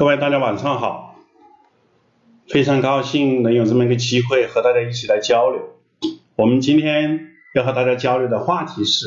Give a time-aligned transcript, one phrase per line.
[0.00, 1.16] 各位大家晚上好，
[2.48, 5.60] 非常高兴能有这么一个机会和大家一起来交流。
[6.36, 9.04] 我们今天要和大家交流的话题是，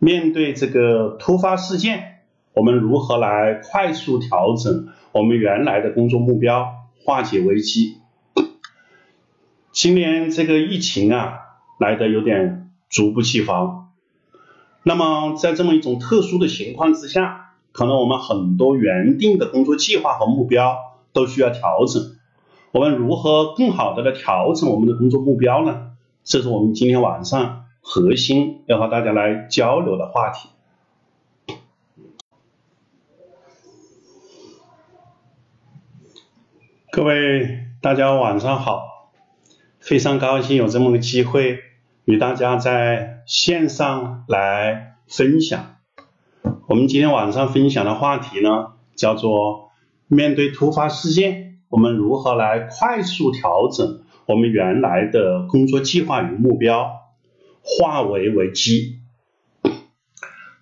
[0.00, 2.22] 面对这个突发事件，
[2.54, 6.66] 我们如何来快速调整我们原来的工作目标，
[7.04, 7.98] 化解危机。
[9.70, 11.34] 今年这个疫情啊，
[11.78, 13.92] 来的有点猝不及防。
[14.82, 17.39] 那么在这么一种特殊的情况之下，
[17.72, 20.76] 可能我们很多原定的工作计划和目标
[21.12, 22.16] 都需要调整，
[22.72, 25.92] 我们如何更好的来调整我们的工作目标呢？
[26.22, 30.48] 这是我们今天晚上核心要和大家来交流的话题。
[36.92, 39.12] 各位大家晚上好，
[39.78, 41.60] 非常高兴有这么个机会
[42.04, 45.79] 与大家在线上来分享。
[46.70, 49.72] 我们今天晚上分享的话题呢，叫做
[50.06, 56.92] 面对突发事件，我们如何来快速调整我们原来的工作计划与目标，
[57.60, 59.00] 化为危机。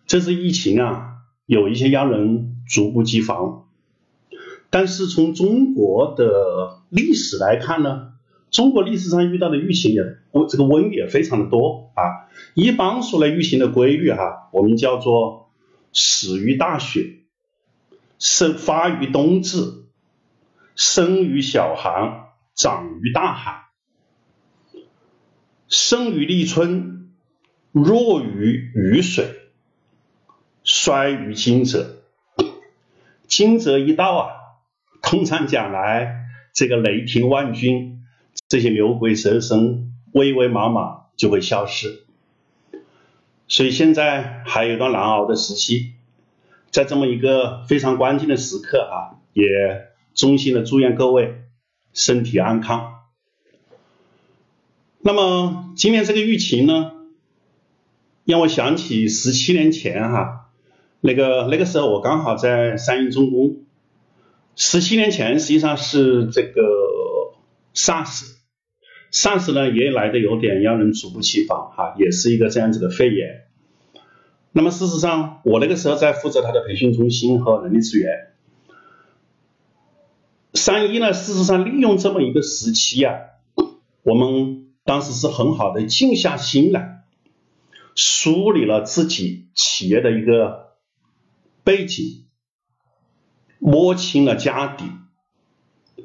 [0.06, 3.66] 这次疫情啊，有一些让人猝不及防，
[4.70, 8.12] 但是从中国的历史来看呢，
[8.50, 10.00] 中国历史上遇到的疫情也
[10.48, 12.32] 这个瘟疫也非常的多啊。
[12.54, 15.47] 一般说来，疫情的规律哈，我们叫做。
[15.92, 17.20] 始于大雪，
[18.18, 19.86] 生发于冬至，
[20.74, 23.62] 生于小寒，长于大寒，
[25.68, 27.10] 生于立春，
[27.72, 29.50] 弱于雨水，
[30.62, 31.96] 衰于惊蛰。
[33.26, 34.30] 惊蛰一到啊，
[35.02, 38.00] 通常讲来，这个雷霆万钧，
[38.48, 42.07] 这些牛鬼蛇神、威威莽莽就会消失。
[43.58, 45.94] 所以现在还有一段难熬的时期，
[46.70, 49.44] 在这么一个非常关键的时刻啊，也
[50.14, 51.40] 衷心的祝愿各位
[51.92, 53.00] 身体安康。
[55.00, 56.92] 那么今年这个疫情呢，
[58.24, 60.50] 让我想起十七年前哈，
[61.00, 63.64] 那个那个时候我刚好在三一重工，
[64.54, 66.62] 十七年前实际上是这个
[67.74, 68.36] SARS。
[69.10, 73.47] SARS 呢也来的有点让人猝不及防哈，也是一个这样子的肺炎。
[74.52, 78.34] 那么事实上，我那个时候在负责他的培训中心和人力资源。
[80.54, 83.14] 三一呢，事实上利用这么一个时期啊，
[84.02, 87.04] 我们当时是很好的静下心来，
[87.94, 90.74] 梳理了自己企业的一个
[91.64, 92.26] 背景，
[93.58, 94.84] 摸清了家底，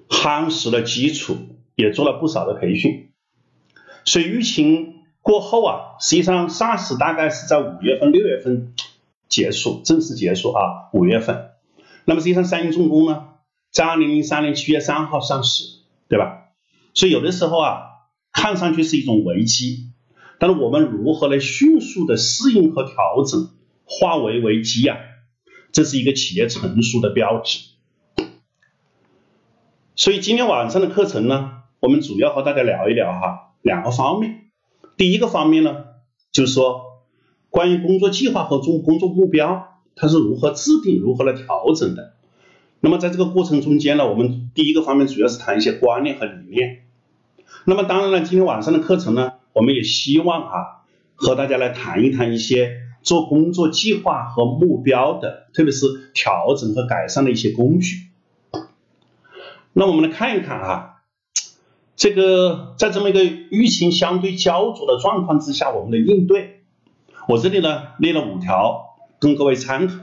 [0.09, 1.37] 夯实了基础。
[1.75, 3.09] 也做了不少的培训，
[4.05, 4.92] 所以疫情
[5.23, 8.75] 过后啊，实际上 SARS 大概是在五月份、六月份
[9.29, 11.51] 结束，正式结束啊，五月份。
[12.05, 13.29] 那么实际上三一重工呢，
[13.71, 15.63] 在二零零三年七月三号上市，
[16.09, 16.49] 对吧？
[16.93, 17.83] 所以有的时候啊，
[18.33, 19.93] 看上去是一种危机，
[20.39, 23.49] 但是我们如何来迅速的适应和调整，
[23.85, 24.97] 化为危机啊？
[25.71, 27.59] 这是一个企业成熟的标志。
[29.95, 31.63] 所以今天晚上的课程呢？
[31.79, 34.42] 我们主要和大家聊一聊哈，两个方面。
[35.03, 35.83] 第一个方面呢，
[36.31, 37.03] 就是说
[37.49, 42.13] 关于工作计划和中工作目标，它是如何制定、如何来调整的。
[42.79, 46.85] 那么在这个过程中间呢，我们第一个方面主要是谈一些观念和理念。
[47.65, 50.53] 那么当然了，今天晚上的课程呢，我们也希望啊，
[51.15, 58.07] 和大家来谈一谈一些做工作计划和目标的，特别是调整和改善的一些工具。
[59.73, 60.92] 那我们来看一看啊。
[61.95, 66.63] 这个在这么一个疫情相对焦灼的状况之下，我们的应对，
[67.27, 69.95] 我这里呢列了五条供各位参考。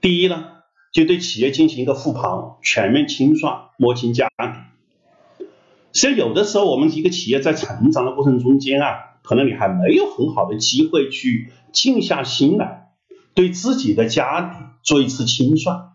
[0.00, 0.44] 第一呢，
[0.92, 5.46] 就对企业进行一个复盘，全面清算，摸清家底。
[5.92, 12.90] 实际上，有的时候我们一个企业在成长的过程中间啊，可能你还没有很好的机会去静下心来，
[13.34, 15.92] 对自己的家底做一次清算。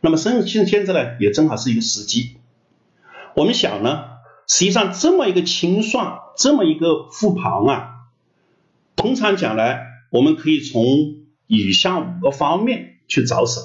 [0.00, 2.36] 那么现现现在呢，也正好是一个时机。
[3.34, 4.13] 我们想呢。
[4.46, 7.90] 实际上，这么一个清算，这么一个复盘啊，
[8.96, 10.84] 通常讲来，我们可以从
[11.46, 13.60] 以下五个方面去着手。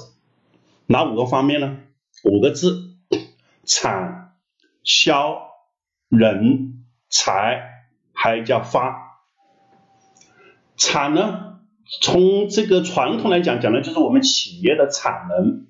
[0.86, 1.78] 哪五个方面呢？
[2.24, 2.96] 五个字：
[3.64, 4.32] 产、
[4.82, 5.38] 销、
[6.08, 7.62] 人、财，
[8.12, 9.20] 还叫发。
[10.76, 11.60] 产呢，
[12.00, 15.66] 从这个传统来讲，讲的就是我们企业的产能；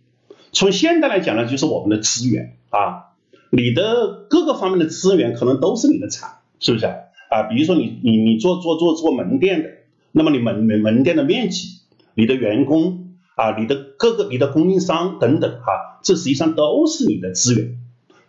[0.52, 3.09] 从现代来讲呢，就是我们的资源啊。
[3.50, 6.94] 你的各个方面的资源可能都是你的产，是不是啊？
[7.30, 9.70] 啊，比如说你你你做做做做门店的，
[10.12, 11.80] 那么你门门门店的面积，
[12.14, 17.76] 你的员工啊，你的各个你的供应商等等哈，这实际上都是你的资源。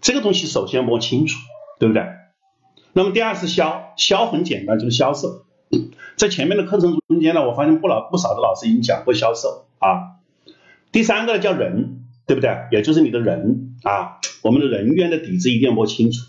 [0.01, 1.39] 这个东西首先摸清楚，
[1.79, 2.03] 对不对？
[2.93, 5.45] 那么第二是销，销很简单，就是销售。
[6.17, 10.19] 在前面的课程中间呢，我发现不老不少的老师已经讲过销售啊。
[10.91, 12.00] 第三个叫人，
[12.31, 12.49] 对不对？
[12.71, 16.27] 也就是你的人啊，我们的人员的底子一定要摸清楚。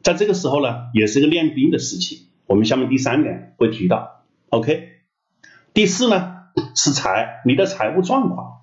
[0.00, 2.28] 在这个时候呢，也是一个练兵的事情。
[2.46, 4.90] 我们下面第三点会提到，OK。
[5.74, 6.34] 第四呢
[6.76, 8.60] 是财，你的财务状况，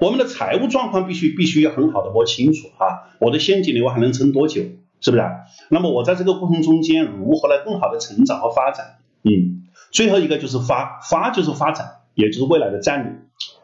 [0.00, 3.12] 我们的财务状况必须必须要很好的摸清楚啊。
[3.20, 4.62] 我的现金流还能撑多久？
[5.02, 5.22] 是不是？
[5.68, 9.00] 那么我在这个过程中间如何来更好的成长和发展？
[9.22, 13.12] 嗯，最后一个就是发，发就是发展，也就是未来的战略，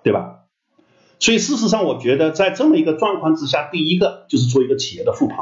[0.03, 0.41] 对吧？
[1.23, 5.39] 所以事实上，我觉得在这么一个状况之下，第一个就是做一个企业的复盘。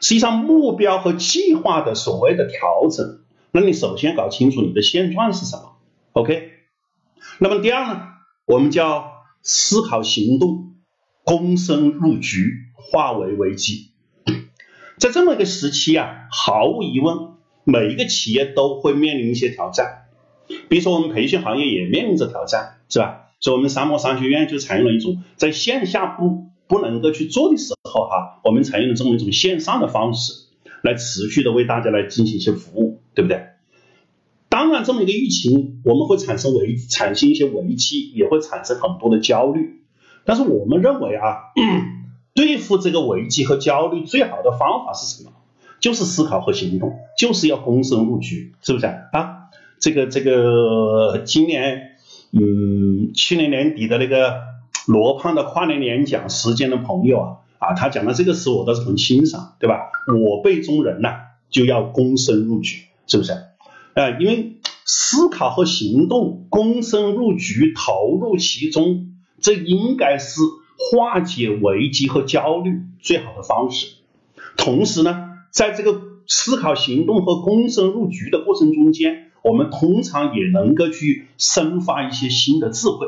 [0.00, 3.20] 实际上，目标和计划的所谓的调整，
[3.52, 5.76] 那你首先搞清楚你的现状是什么
[6.14, 6.50] ，OK？
[7.38, 8.00] 那么第二呢，
[8.44, 10.74] 我们叫思考行动，
[11.24, 13.92] 躬身入局，化为危机。
[14.96, 20.08] 在这么一个时期啊，毫无疑问，每一个企业都会面临一些挑战。
[20.68, 23.27] 比如说，我们培训行业也面临着挑战，是吧？
[23.40, 30.32] 所以，我们三模商学院就采用了一种在线下不不能够去做的时候，哈，我们采用了这么一种线上的方式，
[30.82, 33.46] 来持续的为大家来进行一些服务，对不对？
[34.48, 39.82] 当然，这么一个疫情，我们会产生危，产生一些危机，也会产生很多的焦虑。
[40.24, 41.36] 但是，我们认为啊。
[42.34, 45.32] 对付这个危机和焦虑，最好的方法是什么？
[45.80, 49.48] 就是思考和行动，就是要躬身入局，是不是啊？
[49.80, 51.96] 这个这个今年，
[52.32, 54.40] 嗯，去年年底的那个
[54.86, 59.90] 罗胖的跨年演讲，时间的朋友啊，啊，他讲的这个词我倒是很欣赏，对吧？
[60.06, 61.20] 我辈中人呐，
[61.50, 63.32] 就要躬身入局，是不是？
[63.94, 70.40] 啊，因为思考和行动，躬身入局，投入其中，这应该是。
[70.80, 73.96] 化解危机和焦虑最好的方式，
[74.56, 83.06] 同时呢，在这个思考、行动和躬身入局的过程中间，我们通常也能够去生发一些新的智慧，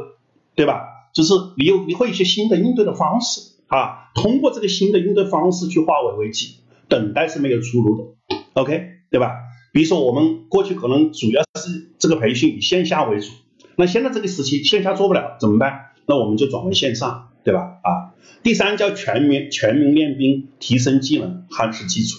[0.55, 0.81] 对吧？
[1.13, 6.57] 就是你有你会一些新的应对的方式啊，通过这个新的应对方式去化为危机，
[6.89, 9.33] 等待是没有出路的，OK，对吧？
[9.73, 13.31] 比如说我们过去可能主要是这个培训以线下为主，
[13.77, 15.91] 那现在这个时期线下做不了怎么办？
[16.07, 17.27] 那我们就转为线上。
[17.43, 17.81] 对吧？
[17.83, 18.13] 啊，
[18.43, 22.19] 第三叫全民全民练兵，提升技能，夯实基础。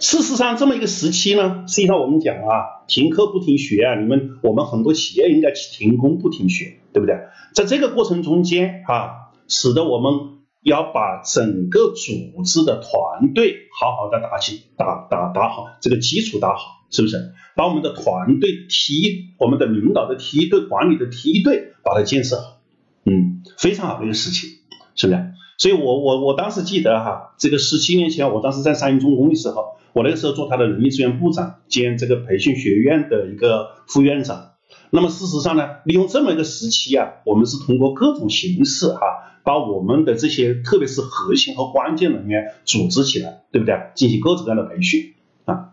[0.00, 7.16] 事实上，这么一个时期呢，实际上我们讲啊，停课不停学啊，你们我们很多企业应该停工不停学，对不对？
[7.54, 17.34] 在这个过程中间啊，使得我们要把整个组织的团队好好的打起打打打好这个基础打好，是不是？
[17.54, 22.56] 把我们的团队梯，我们的领导的梯队管理的梯队把它建设好。
[23.04, 24.48] 嗯，非常好的一个事情，
[24.94, 25.32] 是不是？
[25.60, 34.52] 所以我我我当时记得哈，这个十七年前，我当时在三一重工的时候，我那个时候做他的人力资源部长兼这个培训学院的一个副院长。
[34.88, 39.02] 那么事实上呢，利用这么一个时期啊，我们是通过各种形式哈，
[39.44, 43.90] 把我们的这些特别是核心和关键人员组织起来，对不对？
[43.94, 45.12] 进行各种各样的培训
[45.44, 45.72] 啊。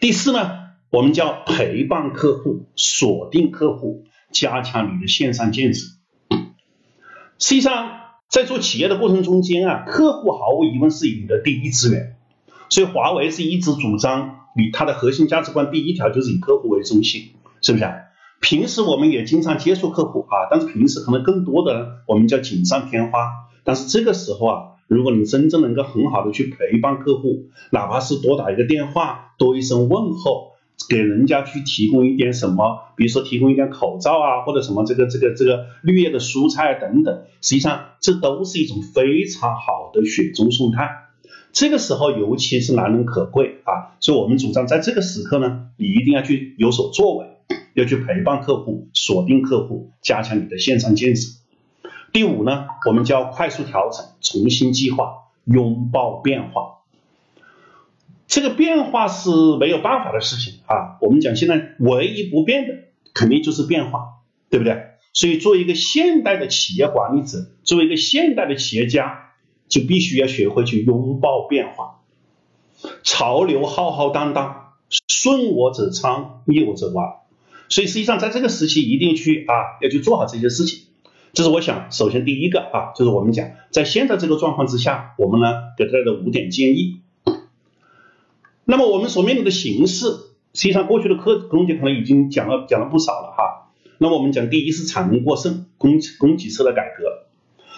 [0.00, 0.52] 第四呢，
[0.88, 5.86] 我们叫陪伴客户、锁定客户、加强你的线上建设。
[7.38, 7.90] 实际上，
[8.28, 12.16] 在做企业的过程中间啊，客户毫无疑问是你的第一资源，
[12.68, 17.30] 所以华为是一直主张，以它的核心价值观第一条就是以客户为中心，
[17.62, 17.94] 是不是啊？
[18.40, 23.30] 平时我们也经常接触客户啊，但是平时可能更多的我们叫锦上添花，
[23.64, 30.47] 但是这个时候啊，如果你真正能够很好的去陪伴客户，哪怕是多打一个电话，多一声问候。
[30.88, 40.88] 给人家去提供一点什么，比如说提供一点口罩啊，或者什么这个这个这个绿叶的蔬菜等等，实际上这都是一种非常好的雪中送炭。
[41.52, 47.26] 这个时候尤其是难能可贵啊，所以我们主张在这个时刻呢，你一定要去有所作为，
[47.74, 51.38] 要去陪伴客户，锁定客户，加强你的线上建设。
[52.12, 55.12] 第五呢，我们叫快速调整，重新计划，
[55.44, 56.77] 拥抱变化。
[58.28, 60.98] 这个变化是没有办法的事情啊！
[61.00, 62.74] 我们讲现在唯一不变的，
[63.14, 64.00] 肯定就是变化，
[64.50, 64.82] 对不对？
[65.14, 69.30] 所以作为一个现代的企业管理者，作为一个现代的企业家，
[69.66, 72.02] 就必须要学会去拥抱变化。
[73.02, 74.74] 潮流浩浩荡荡，
[75.08, 77.20] 顺我者昌，逆我者亡。
[77.70, 80.88] 所以实际上在这个时期，一定去啊，要去做好这些事情。
[81.32, 85.46] 这是我想，首先第一个啊，就是我们讲在现在这个状况之下，我们呢
[85.78, 87.00] 给大家的五点建议。
[88.70, 90.08] 那么我们所面临的形势，
[90.52, 93.72] 实际上过去的课中间可能已经讲了讲了不少了哈。
[93.96, 97.26] 那么我们讲，第一是产能过剩，供供给侧的改革。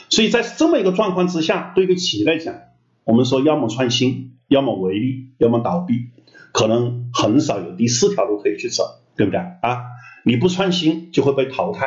[0.09, 2.57] 所以在这么一个状况之下，对一个企业来讲，
[3.05, 6.09] 我们说要么创新，要么违利，要么倒闭，
[6.51, 8.83] 可能很少有第四条路可以去走，
[9.15, 9.85] 对不对啊？
[10.25, 11.87] 你不创新就会被淘汰，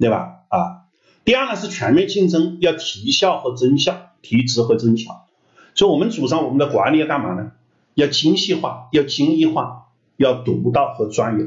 [0.00, 0.40] 对吧？
[0.48, 0.90] 啊，
[1.24, 5.28] 第二呢是全面竞争，要提效和增效，提质和增效。
[5.76, 7.52] 所以我们主张我们的管理要干嘛呢？
[8.00, 11.46] 要精细化，要精益化，要独到和专有。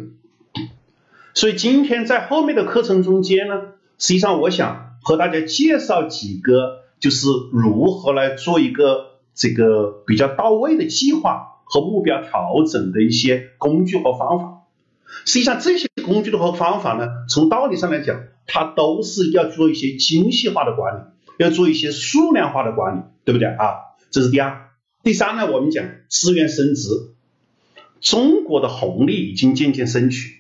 [1.34, 3.56] 所以今天在后面的课程中间呢，
[3.98, 14.60] 实际上我想和大家介绍几个，就是如何来做一个这个比较到位的计划和目标调整的一些工具和方法。
[15.26, 21.00] 实际上这些工具的和方法呢，从道理上来讲，它都是要做一些精细化的管理，
[21.44, 23.98] 要做一些数量化的管理，对不对啊？
[24.12, 24.70] 这是第二。
[25.04, 26.90] 第三呢，我们讲资源升值，
[28.02, 30.40] 中国的红利已经渐渐升去。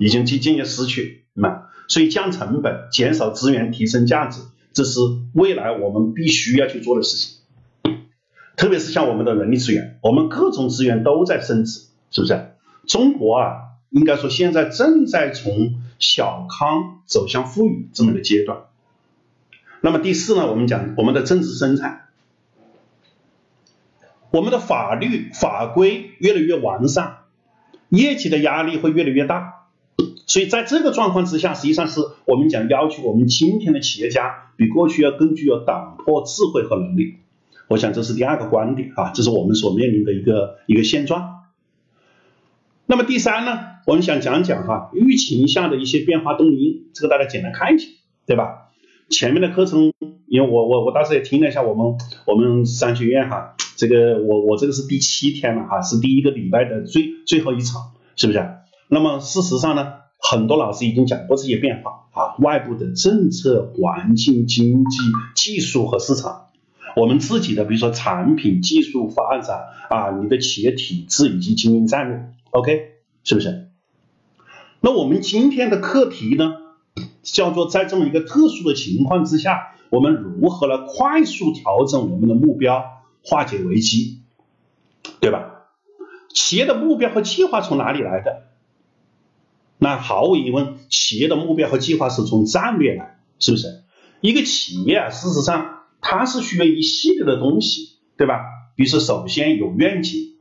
[0.00, 4.98] 已经渐渐渐失去，那所以降成本、减少资源、提升价值，这是
[5.32, 7.38] 未来我们必须要去做的事情。
[8.56, 12.50] 特别是像我们的人力资源，我们各种资源都在升值，是不是？
[12.88, 13.52] 中国啊，
[13.90, 18.64] 应该说现在正在从小康走向富裕这么个阶段。
[19.80, 22.07] 那么第四呢，我们讲我们的政治生产，
[24.30, 27.18] 我们的法律法规越来越完善，
[27.88, 29.54] 业绩的压力会越来越大。
[30.26, 37.14] 所以在这个状况之下，实际上是我们讲要求我们今天的企业家比过去要更具有打破智慧和能力。
[37.66, 41.44] 我想这是第二个观点啊，这是我们所面临的一个一个现状。
[42.84, 47.86] 那么第三呢，我们想讲讲哈疫情下的一些变化动因，这个大家简单看一下，
[48.26, 48.67] 对吧？
[49.10, 49.92] 前面的课程，
[50.26, 51.96] 因为我我我当时也听了一下我们
[52.26, 58.46] 我们商学院哈，这个我我这个是第七天了哈，是第一个礼拜的最最后一场，是不是？
[58.88, 59.94] 那么事实上呢？
[60.20, 64.98] 很多老师已经讲过这些变化啊，外部的政策、环境、经济、
[65.36, 66.46] 技术和市场，
[66.96, 73.68] 我们自己的比如说产品、技术发展啊，你的企业体制以及经营战略，OK，是不是？
[74.80, 76.54] 那我们今天的课题呢，
[77.22, 82.84] 叫做在这么一个特殊的情况之下，我们如何来快速调整我们的目标，
[83.22, 84.22] 化解危机，
[85.20, 85.54] 对吧？
[86.34, 88.42] 企业的目标和计划从哪里来的？
[89.78, 93.82] 那毫无疑问，企业的目标和计划是从战略来，是不是？
[94.20, 98.40] 一个企业啊，事实上它是需要一系列的东西，对吧？
[98.76, 100.36] 比如，首先有愿景，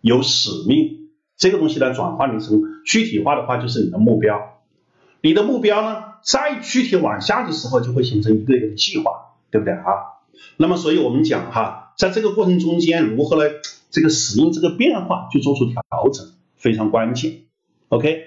[0.00, 4.59] 有使命，这个东西呢转化成具体化的话，就是你的目标。
[5.22, 10.20] 你的目标呢，再具体往下的时候，就会形成一个一个的计划，对不对啊？
[10.56, 13.50] 那么，所以我们讲哈，在这个过程中间，如何来
[13.90, 17.42] 这个适应这个变化，去做出调整，非常关键。
[17.88, 18.24] OK。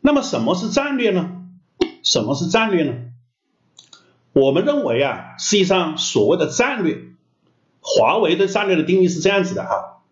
[0.00, 1.30] 那么什么是战略呢？
[2.02, 2.94] 什么是战略呢？
[4.32, 6.98] 我们认为啊，实际上所谓的战略，
[7.80, 10.02] 华为的战略的定义是这样子的哈，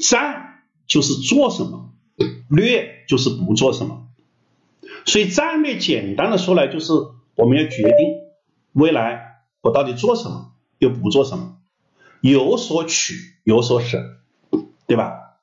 [0.00, 1.90] 战就是做什么，
[2.48, 4.08] 略就是不做什么。
[5.04, 6.92] 所以战略简单的说来，就是
[7.34, 7.94] 我们要决定
[8.72, 11.56] 未来我到底做什么，又不做什么，
[12.20, 13.14] 有所取，
[13.44, 13.98] 有所舍，
[14.86, 15.38] 对吧？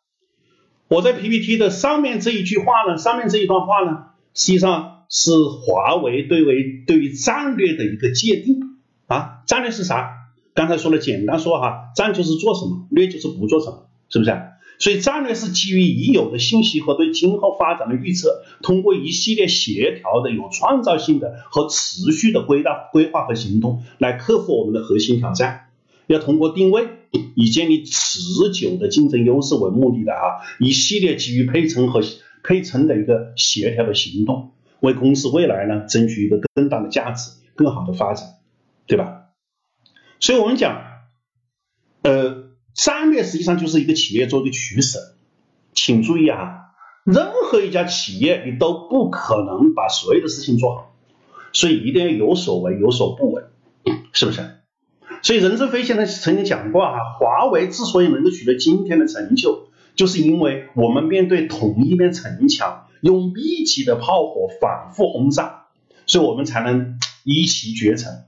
[0.87, 9.43] 我在 PPT 的上面这一句话呢，上面这一段话呢，实际上是华为对为对于战略的一个界定啊。
[9.45, 10.13] 战略是啥？
[10.53, 14.31] 刚才说了，简单说哈，战就是做什么，略就是不做什么，是不是？
[14.79, 25.69] 所以战略是基于已有的信息和对今后发展的预测，通过一系列协调的、有创造性的和持续的规划、规划和行动，来克服我们的核心挑战。
[26.07, 26.87] 要通过定位。
[27.35, 28.19] 以建立持
[28.51, 32.01] 久的竞争优势为目的的啊，一系列基于配成和
[32.43, 38.27] 配成的一个协调的行动，为公司未来呢争取一个更大的价值、更好的发展，
[38.87, 39.29] 对吧？
[40.19, 40.81] 所以我们讲，
[42.01, 42.46] 呃，
[42.77, 44.99] 战略实际上就是一个企业做一个取舍。
[45.73, 46.71] 请注意啊，
[47.03, 50.95] 任何一家企业你都不可能把所有的事情做好，
[51.51, 53.43] 所以一定要有所为有所不为，
[54.13, 54.41] 是不是？
[55.21, 65.65] 所以任正非先生曾经讲过啊，华为之所以能够取得今天的成就，就是因为我们面对同一面城墙，用密集的炮火反复轰炸，
[66.05, 68.25] 所以我们才能一骑绝尘，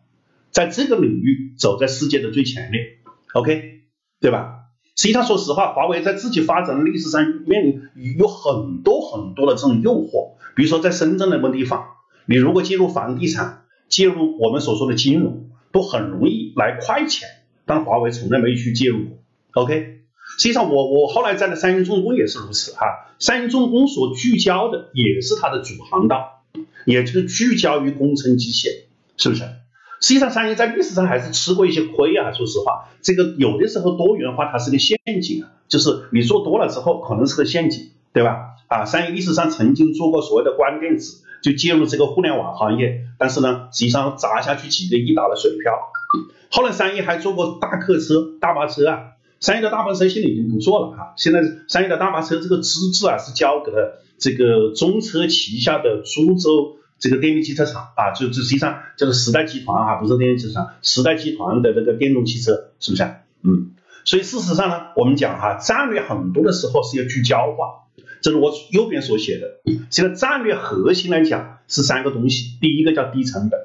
[0.52, 2.98] 在这个领域走在世界的最前列。
[3.34, 3.79] OK，
[4.20, 4.66] 对吧？
[4.96, 11.86] 实际上，说实话，华为在自己发展的历史上面临有很多很多的这种诱惑，比如说在深圳那个地方，
[12.26, 15.46] 你如果介入房地产，介入我们所说的金融。
[15.72, 17.30] 都很容易来快钱，
[17.64, 19.18] 但华为从来没去介入过。
[19.62, 20.00] OK，
[20.40, 22.88] 实际上我我后来在的三星重工也是如此哈，
[23.20, 26.42] 三星重工所聚焦的也是它的主航道，
[26.86, 28.86] 也就是聚焦于工程机械，
[29.16, 29.44] 是不是？
[30.02, 38.56] 实际上三鹰在历史上还是吃过一些亏啊，说实话，这个有的时候多元化它是个陷阱啊，就是你做多了之后可能是个陷阱，对吧？
[38.68, 45.74] 啊，三鹰历史上曾经做过所谓的光电子，就介入这个互联网行业，但是呢，实际上砸下去几个亿打了水漂。
[46.50, 49.00] 后来三一还做过大客车、大巴车啊，
[49.40, 63.04] 三一的大巴车现在已经不做了哈，现在三一的大巴车这个资质啊是交给了这个中车旗下的株洲这个电力汽车厂啊，就就实际上叫做时代集团啊，不是电力汽车厂，时代集团的这个电动汽车是不是？
[63.42, 63.72] 嗯，
[64.04, 67.88] 所以事实上呢，我们讲哈，战略很多的时候是要聚焦化，
[68.22, 73.60] 这是我右边所写的，这个战略核心来讲是三个东西，第一个叫低成本。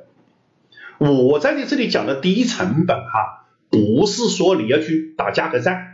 [0.99, 5.89] 我在你这里讲的低成本哈，不是说你要去打价格战。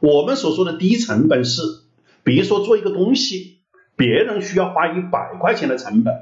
[0.00, 1.62] 我们所说的低成本是，
[2.22, 3.60] 比如说做一个东西，
[3.96, 6.14] 别人需要花一百块钱的成本，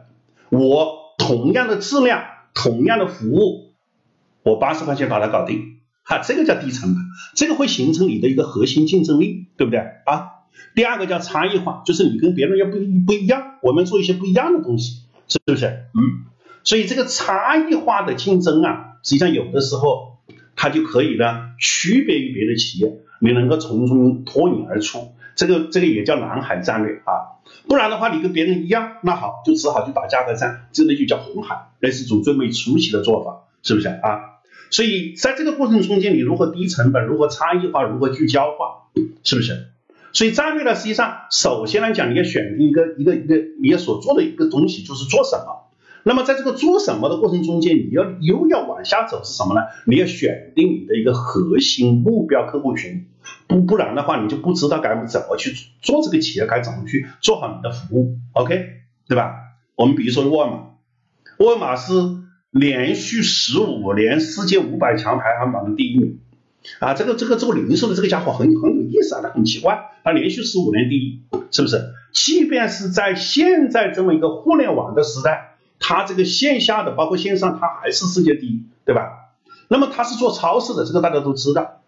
[0.53, 3.73] 我同样的质量、同样的服务，
[4.43, 7.03] 我八十块钱把它搞定，哈，这个叫低成本，
[7.35, 10.29] 这个会形成你的一个核心竞争力，对不对啊？
[10.75, 12.73] 第二个叫差异化，就是你跟别人要不
[13.07, 15.67] 不一样，我们做一些不一样的东西，是不是？
[15.67, 16.29] 嗯。
[16.65, 20.19] 所以这个差异化的竞争啊，实际上有的时候
[20.55, 27.43] 它就可以呢区别于别的企业，你能够从中脱颖而出，这个这个也叫蓝海战略啊。
[27.69, 34.41] 不然的话，你跟别人一样，那好就只好去打价格战，这个就叫红海，那是一种最没出息的做法，是不是啊？
[34.71, 38.89] 所以在这个过程中间，你如何低成本，如何差异化，如何聚焦化，
[39.23, 39.69] 是不是？
[40.13, 45.69] 所以战略呢，实际上首先来讲，你要选定一个一个一个你要所做的一个东西，就是做什么。
[46.05, 49.61] 那么在这个做什么的过程中间，你要又要往下走是什么呢？
[49.87, 53.07] 你要选定你的一个核心目标客户群，
[53.47, 58.67] 不不然的话，你就不知道该怎么去做这个企业，该怎么去做好你的服务，OK，
[59.07, 59.35] 对吧？
[59.77, 60.71] 我们比如说沃尔玛，
[61.39, 61.93] 沃尔玛是
[62.51, 66.19] 连续十五年世界五百强排行榜的第一名
[66.81, 71.23] 啊，这个这个做零售的这个家伙很很有意思啊，他很奇怪，他连续十五年第一，
[71.53, 71.93] 是不是？
[72.13, 75.51] 即便是在现在这么一个互联网的时代。
[75.83, 79.35] 它这个线下的包括线上，它还是世界第一，对吧？
[79.69, 81.83] 那么它是做超市的，这个大家都知道。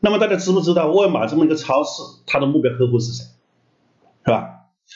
[0.00, 3.24] 那么大家知不知道沃尔玛这么一个超市，它的目标客户是谁？
[4.24, 4.50] 是吧？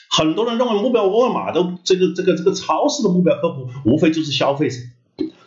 [0.09, 4.75] 很多人认为目标沃尔玛的这个这个这个超市的目标客户，无非就是消费者。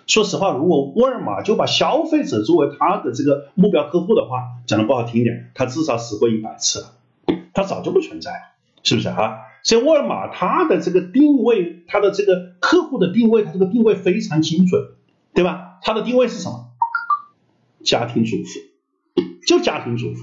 [0.07, 6.87] 说实话，如果沃尔玛就把消费者作为它的这个目标客户的话，讲的不好听点，它至少死过一百次了，
[7.55, 8.39] 它早就不存在了，
[8.83, 9.39] 是不是啊？
[9.65, 14.81] 所以沃尔玛它的这个定位，它的这个客户的定位，它这个定位非常精准，
[15.35, 15.81] 对吧？
[15.83, 16.71] 它的定位是什么？
[17.83, 20.23] 家庭主妇，就家庭主妇，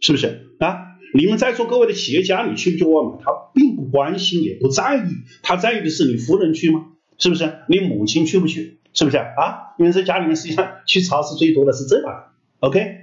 [0.00, 0.92] 是不是啊？
[1.14, 3.18] 你们在座各位的企业家，你去不去沃尔玛？
[3.22, 5.10] 他并不关心，也不在意，
[5.42, 6.86] 他在意的是你夫人去吗？
[7.18, 7.60] 是不是？
[7.68, 8.78] 你母亲去不去？
[8.94, 9.74] 是不是啊？
[9.78, 13.01] 因为在家里面实际上去超市最多的是这把，OK，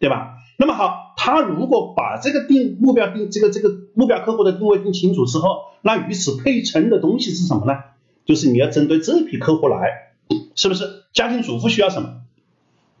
[0.00, 0.38] 对吧？
[0.56, 7.80] 那么好，他如果把这个定目标定这个这个目标客户的定位定清楚之后，那与此配称的东西是什么呢？
[8.24, 10.14] 就是你要针对这批客户来，
[10.54, 11.04] 是不是？
[11.12, 12.22] 家庭主妇需要什么？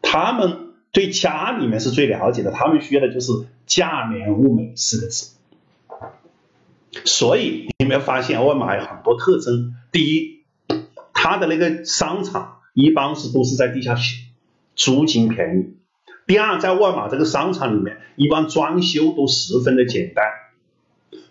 [0.02, 3.32] 他们对家里面是最了解的，他们需要的就是
[3.66, 5.36] 价廉物美四个字。
[7.04, 9.74] 所以你没有发现沃尔玛有很多特征？
[9.92, 10.44] 第一，
[11.12, 14.24] 它的那个商场一般是都是在地下室，
[14.74, 15.79] 租金便宜。
[16.30, 20.24] 第二，在沃尔玛这个商场里面，一般装修都十分的简单，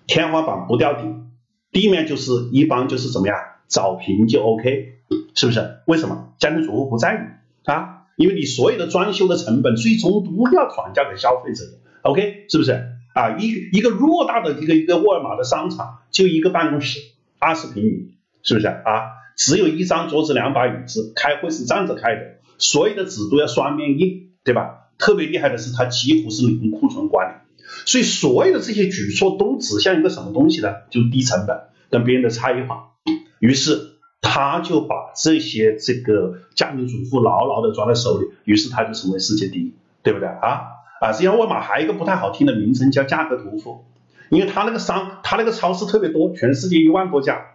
[0.08, 1.32] 天花板不吊顶，
[1.72, 3.38] 地面就是一般就是怎么样，
[3.70, 4.96] 找平就 OK，
[5.36, 5.78] 是不是？
[5.86, 6.34] 为什么？
[6.38, 11.64] 家庭主妇不在意啊，因为你所有的装修的成本最终都要转嫁给消费者
[12.02, 12.74] ，OK，是不是？
[13.14, 17.00] 啊，一一个偌大的一个一个沃尔玛的商场，就一个办公室，
[17.40, 19.12] 二十平米，是不是啊？
[19.38, 22.22] 只有一张桌子，两把椅子，开会是站着开的，
[22.58, 24.88] 所有的纸都要双面印，对吧？
[25.00, 30.70] 特别厉害的是，它几乎是零库存管理，所以所有的这些举措都指向一个什么东西呢？
[30.92, 31.58] 就是低成本
[31.90, 32.92] 跟别人的差异化。
[33.40, 40.62] 于是他就把这些这个家庭主妇牢牢的抓在手里，于是他就成为世界第一，对不对啊？
[41.00, 43.86] 啊，实际上沃尔玛还有一个不太好听的名称叫价格屠夫，
[44.30, 47.46] 因为他那个商，他那个超市特别多，全世界一万多家，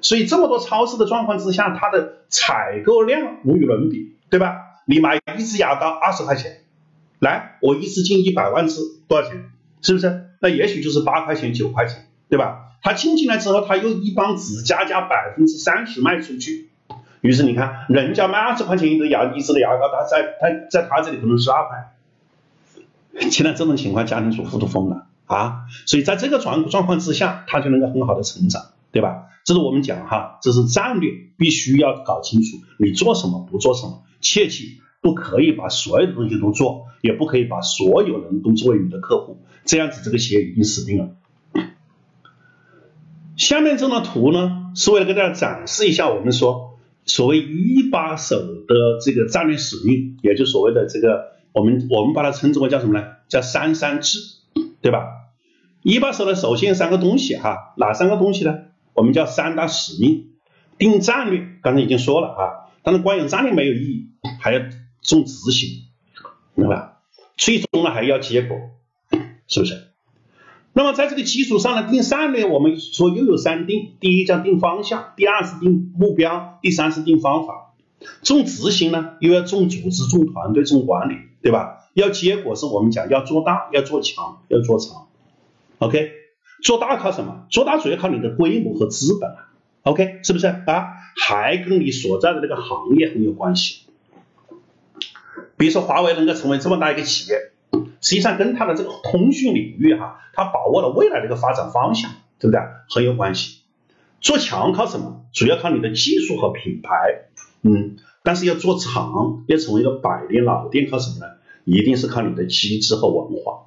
[0.00, 4.54] 所以这么多超市的状况之下，它的采购量无与伦比，对吧？
[4.86, 6.61] 你买一支牙膏二十块钱。
[7.22, 9.44] 来，我一次进一百万次，多少钱？
[9.80, 10.30] 是不是？
[10.40, 12.70] 那也许就是八块钱、九块钱，对吧？
[12.82, 16.70] 他进进来之后，他又一帮只加价百分之三十卖出去，
[17.20, 21.94] 于是你看，人家卖二十块钱一支牙一支的牙膏，他在他在他这里可能十二块，
[23.30, 25.60] 现在这种情况，家庭主妇都疯了啊！
[25.86, 29.26] 所以在这个状状况之下，他就能够很好的成长，对吧？
[29.44, 41.10] 这是我们讲哈，这是战略，必须要搞清楚你做什么，不做什么，切记不可以把所有的东西都做，也不可以把所有人都作为你的客户，这样子这个企业已经死定了。
[43.36, 53.04] 下面这张图呢，是为了给大家展示一下我们说所谓一把手的这个战略使命，也就所谓的这个我们我们把它称之为叫什么呢？
[53.28, 54.18] 叫三三制，
[54.80, 55.08] 对吧？
[55.82, 58.54] 一把手呢，首先三个东西哈，哪三个东西呢？
[58.94, 60.28] 我们叫三大使命，
[60.78, 64.06] 定战略，刚才已经说了啊，但是光有战略没有意义，
[64.40, 64.60] 还要
[65.02, 65.84] 重执行，
[66.54, 66.98] 明白吧？
[67.36, 68.56] 最终呢还要结果，
[69.46, 69.88] 是不是？
[70.74, 77.74] 那么在这个基础上呢，定战略，我们说又有三定：第一叫定方向，第二是定目标，第三是定方法。
[78.22, 81.90] 重执行呢，又要重组织、重团队、重管理，对吧？
[81.94, 85.08] 要结果是我们讲要做大、要做强、要做长。
[85.78, 86.10] OK，
[86.62, 87.46] 做大靠什么？
[87.50, 89.52] 做大主要靠你的规模和资本啊。
[89.82, 90.94] OK，是不是啊？
[91.20, 93.82] 还跟你所在的那个行业很有关系。
[95.62, 97.52] 比如说华为能够成为这么大一个企业。
[98.00, 102.60] 实际上跟它的这个通讯领域哈，它把握了未来的一个发展方向，对不对？
[102.90, 103.60] 很有关系。
[104.20, 105.24] 做强靠什么？
[105.32, 107.28] 主要靠你的技术和品牌，
[107.62, 107.94] 嗯，
[108.24, 111.34] 但是要做长，要成为一个百年老店，靠什么呢？
[111.64, 113.66] 一定是靠你的机制和文化。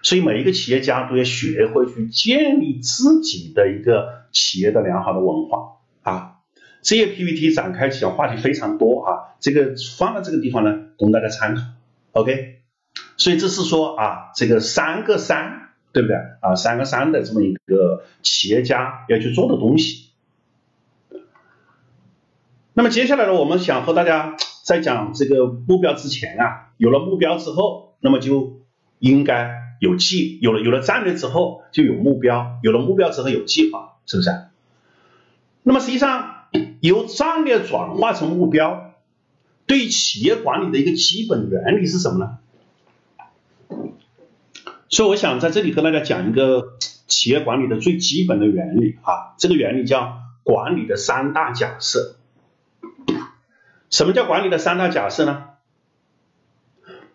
[0.00, 5.75] 所以每一个企业家都要学会去建立自己的一个企业的良好的文化。
[6.86, 11.62] 这些 PPT 展开起来话题非常多啊，这个放在这个地方呢，供大家参考。
[12.12, 12.60] OK。
[13.16, 16.54] 所以这是说啊，这个三个三，对不对啊？
[16.54, 20.10] 三个三的这么一个企业家要去做的东西。
[22.72, 28.60] 那么接下来呢，我们想和大家在讲这个目标之前啊，有了目标之后，那么就
[29.00, 34.30] 应该有计，有了有了战略之后就有目标，有了目标之后有计划，是不是？
[35.64, 36.35] 那么实际上
[36.80, 38.94] 由战略转化成目标，
[39.66, 42.38] 对企业管理的一个基本原理是什么呢？
[44.88, 52.16] 所以我想在这里和大家讲一个企业管理的最基本的原理啊，这个原理叫管理的三大假设。
[53.90, 55.44] 什么叫管理的三大假设呢？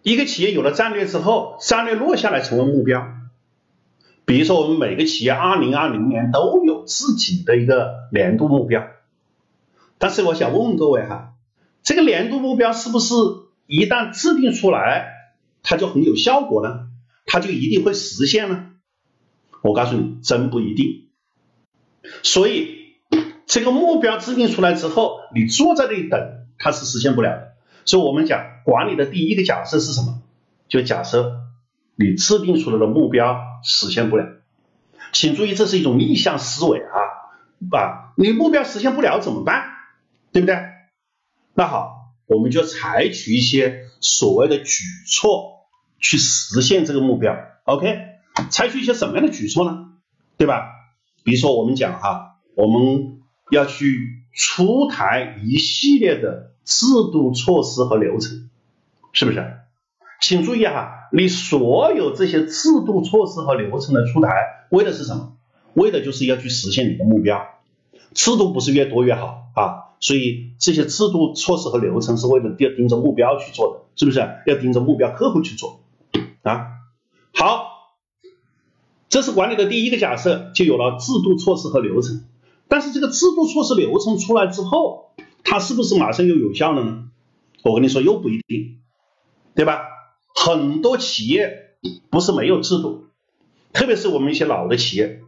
[0.03, 3.07] 一个企业有了战略之后，战略落下来成为目标。
[4.25, 8.87] 比如说我们每个企业二零二零年都有自己的一个年度目标，
[10.01, 11.33] 但是我想问问各位哈，
[11.83, 13.13] 这个年度目标是不是
[13.67, 15.11] 一旦制定出来，
[15.61, 16.87] 它就很有效果呢？
[17.27, 18.71] 它就一定会实现呢？
[19.61, 21.09] 我告诉你，真不一定。
[22.23, 22.95] 所以
[23.45, 26.19] 这个目标制定出来之后，你坐在那里等，
[26.57, 27.53] 它是实现不了的。
[27.85, 30.19] 所以我们讲管理的第一个假设是什么？
[30.67, 31.41] 就假设
[31.95, 34.25] 你制定出来的目标实现不了。
[35.11, 37.77] 请注意，这是一种逆向思维啊！
[37.77, 39.65] 啊，你目标实现不了怎么办？
[40.31, 40.55] 对不对？
[41.53, 45.51] 那好，我们就采取一些所谓的举措。
[46.03, 47.95] 去实现这个目标，OK？
[48.49, 49.89] 采取一些什么样的举措呢？
[50.35, 50.71] 对吧？
[51.23, 53.19] 比如说我们讲哈，我们
[53.51, 58.49] 要去出台一系列的制度措施和流程，
[59.13, 59.45] 是不是？
[60.19, 64.31] 请注意哈，你所有这些制度措施和流程的出台，
[64.71, 65.37] 为的是什么？
[65.75, 67.47] 为的就是要去实现你的目标。
[68.15, 74.19] 制度不是越多越好啊，所以这些制度措施和流程是为了盯盯着目标去做的，是不是？
[74.47, 75.79] 要盯着目标客户去做。
[76.41, 76.67] 啊，
[77.33, 77.95] 好，
[79.07, 82.25] 这是管理的第一个假设，就有了制度措施和流程。
[82.67, 87.03] 但是这个制度措施流程出来之后，它是不是马上又有效了呢？
[87.63, 88.79] 我跟你说又不一定，
[89.53, 89.83] 对吧？
[90.33, 91.75] 很多企业
[92.09, 93.05] 不是没有制度，
[93.71, 95.21] 特别是我们一些老的企业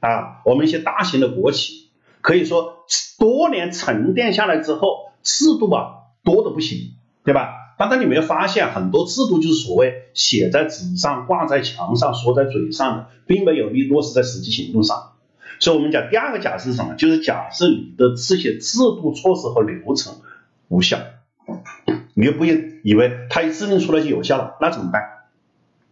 [0.00, 1.87] 啊，我们一些大型的国企，
[2.20, 2.84] 可以说
[3.18, 7.54] 多年沉淀下来之后，制度啊多的不行，对吧？
[7.78, 15.12] 但当你没有发现，很多制度就是所谓写在纸上、挂在墙上、说在嘴上的，并没有落实在实际行动上。
[15.60, 16.94] 所以，我们讲第二个假设是什么？
[16.94, 20.14] 就是假设你的这些制度措施和流程
[20.68, 20.98] 无效，
[22.14, 25.02] 你又不以为它一制定出来就有效了，那怎么办？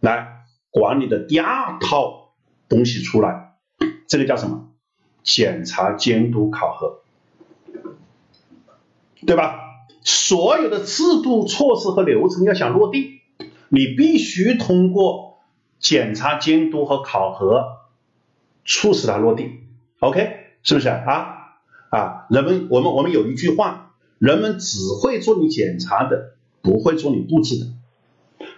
[0.01, 2.33] 来，管理的第二套
[2.67, 3.53] 东西出来，
[4.07, 4.66] 这个叫什么？
[5.27, 7.01] 检查、监督、考核，
[9.25, 9.59] 对吧？
[10.01, 13.19] 所有的制度措施和流程要想落地，
[13.67, 15.39] 你必须通过
[15.79, 17.65] 检查、监督和考核，
[18.63, 19.51] 促使它落地。
[19.99, 21.33] OK，是不是啊？
[21.89, 27.65] 啊，人们我们我们有一句话，人们只会做你检查的，不会做你布置的。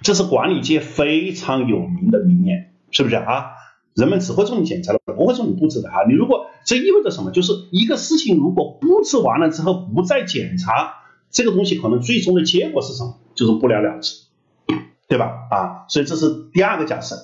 [0.03, 3.53] 这是管理界非常有名的名言，是不是啊？
[3.95, 6.05] 人们只会做你检查的，不会做你布置的哈。
[6.07, 7.31] 你如果这意味着什么？
[7.31, 13.17] 就是一个事情如果布置完了之后不再检查，这个东西可能最终的结果是什么？
[13.35, 14.23] 就是不了了之，
[15.07, 15.47] 对吧？
[15.49, 17.15] 啊，所以这是第二个假设。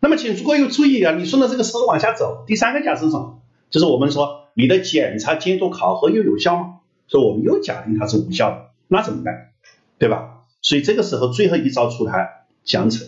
[0.00, 3.40] 那么请诸位要注意啊，你顺着这个思路往下走，第三个假设是什么？
[3.70, 6.74] 就是我们说你的检查、监督、考核又有效吗？
[7.06, 9.50] 所以我们又假定它是无效的，那怎么办？
[9.98, 10.44] 对吧？
[10.62, 13.02] 所以这个时候最后一招出台奖惩，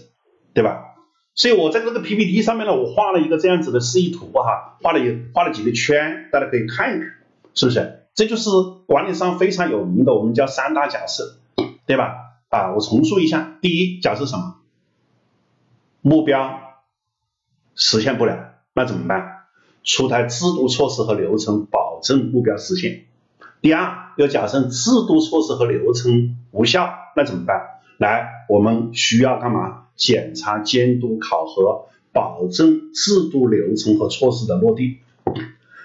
[0.53, 0.90] 对吧？
[1.35, 5.01] 所以我在这个 PPT 上面呢，我画了一个这样子的示意图哈，画了
[5.33, 7.09] 画了几个圈，大家可以看一看，
[7.55, 8.07] 是不是？
[8.15, 8.51] 这就是
[8.87, 11.37] 管理上非常有名的，我们叫三大假设，
[11.87, 12.15] 对吧？
[12.51, 14.57] 啊，我重述一下，第一假设什么？
[16.03, 16.61] 目标
[17.75, 19.45] 实现不了，那怎么办？
[19.85, 23.07] 出台制度措施和流程，保证目标实现。
[23.63, 27.80] 第二，要假设制度措施和流程无效，那怎么办？
[28.01, 29.89] 来，我们需要干嘛？
[29.95, 35.01] 检查、监督、考核，保证制度、流程和措施的落地。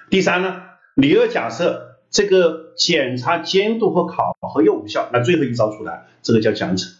[0.08, 0.62] 第三呢，
[0.94, 6.94] 你要假设这个检查、监督和考核又无效，那最后一招出来，这个叫奖惩，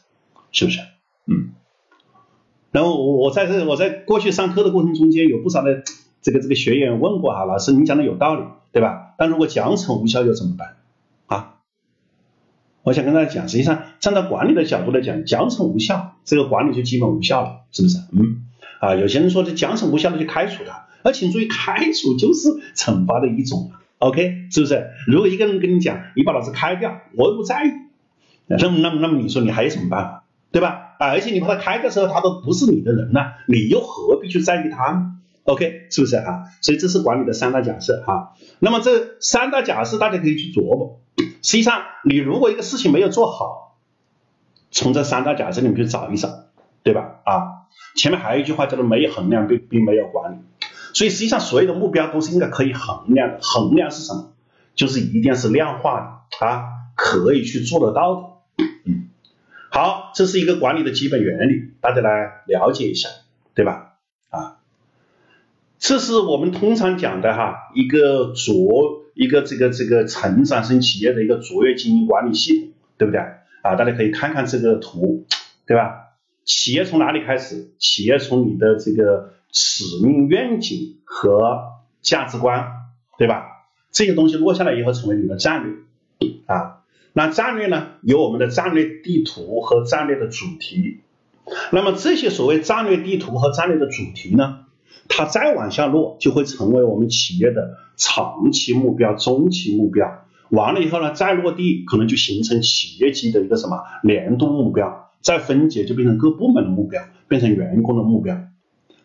[0.52, 0.81] 是不是？
[1.26, 1.55] 嗯。
[2.70, 5.83] 然后我我在这我在过去上课的过程中间，有不少的
[6.20, 9.14] 这个这个学员问过哈，老师您讲的有道理，对吧？
[9.16, 10.76] 但如果奖惩无效又怎么办？
[11.24, 11.55] 啊？
[12.83, 17.99] 我想跟大家讲，实际上站在管理的角度来讲，奖惩无效，这个管理就基本无效了，是不是？
[18.12, 18.47] 嗯，
[18.79, 20.87] 啊，有些人说这奖惩无效，那就开除他。
[21.03, 24.90] 而请注意，开除就是惩罚的一种，OK，是不是？
[25.09, 27.71] 如果一个人跟你讲，你把老师开掉，我又不在意，
[28.47, 30.95] 那么那么那么你说你还有什么办法，对吧？
[31.01, 35.16] 啊，而且你把他开掉时候，他都不是你的人了，你又何必去在意他呢
[35.47, 36.45] ？OK，是不是哈？
[36.61, 38.35] 所以这是管理的三大假设哈。
[38.61, 41.01] 那么这三大假设大家可以去琢磨。
[41.42, 43.65] 实际上，你如果一个事情没有做好，
[44.77, 46.29] 从这三大假设里面去找一找，
[46.83, 47.21] 对吧？
[47.25, 47.65] 啊，
[47.97, 50.37] 前面还有一句话叫做“没有衡量并并没有管理”，
[50.93, 53.39] 所以实际上所有的目标都是应该可以衡量的。
[53.41, 54.35] 衡量是什么？
[54.75, 58.65] 就是一定是量化的啊，可以去做得到的。
[58.85, 59.09] 嗯，
[59.71, 63.09] 好，这是一个管理的基本原理，大家来了解一下，
[63.55, 63.95] 对吧？
[64.29, 64.59] 啊，
[65.79, 69.07] 这是我们通常讲的哈一个卓。
[69.17, 73.23] 一个这个这个成长型企业的一个卓越经营管理系统，对不对
[73.62, 73.77] 啊？
[73.77, 75.27] 大家可以看看这个图，
[75.66, 76.03] 对吧？
[76.45, 77.73] 企业从哪里开始？
[77.79, 82.66] 企业从你的这个使命、愿景和价值观，
[83.19, 83.47] 对吧？
[83.90, 85.75] 这些东西落下来以后，成为你的战略
[86.47, 86.83] 啊。
[87.12, 87.88] 那战略呢？
[88.03, 91.01] 有我们的战略地图和战略的主题。
[91.73, 94.66] 那么这些所谓战略地图和战略的主题呢？
[95.09, 100.26] 它再往下落，就会成为我们企业的长期目标、中期目标。
[100.50, 108.38] 完了以后呢，再落地，可能就形成企业级的一个什么年度目标，再分解就变成各部门的目标，变成员工的目标。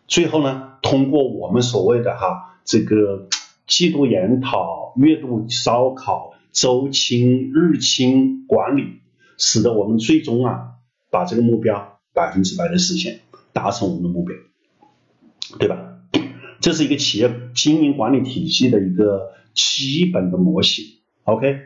[0.06, 3.28] 最后呢，通过我们所谓的哈这个
[3.66, 9.00] 季度研讨、月度烧烤、周清、日清管理，
[9.38, 10.74] 使得我们最终啊
[11.10, 13.20] 把这个目标百分之百的实现，
[13.52, 14.36] 达成我们的目标，
[15.58, 15.76] 对吧？
[16.60, 20.84] 这是一个企业经营管理体系的一个基本的模型
[21.24, 21.60] ，OK。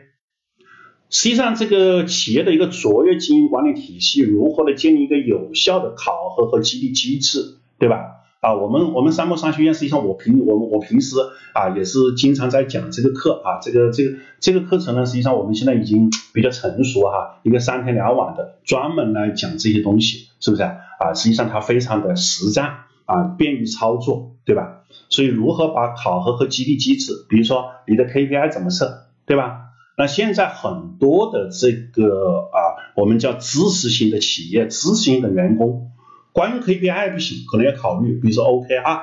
[1.09, 8.15] 实际上，这个企业的一个卓越经营管理体系如何的建立一个有效的考核和激励机制，对吧？
[8.41, 11.15] 啊，我们我们三木商学院实际上我平我我平时
[11.53, 20.75] 啊也是经常在讲这个课啊，这个这个这个课程呢，实际上我们现在已经比较成熟哈，一个三天两晚的专门来讲这些东西，是不是啊？
[20.99, 24.83] 啊，实际上它非常的实战啊，便于操作，对吧？
[25.09, 29.65] 所以如何把考核和激励机制，比如说你的 KPI 怎么设，对吧？
[29.97, 32.57] 那现在很多的这个啊，
[32.95, 35.91] 我们叫知识型的企业、知识型的员工，
[36.31, 39.01] 光用 KPI 不行，可能要考虑，比如说 OKR，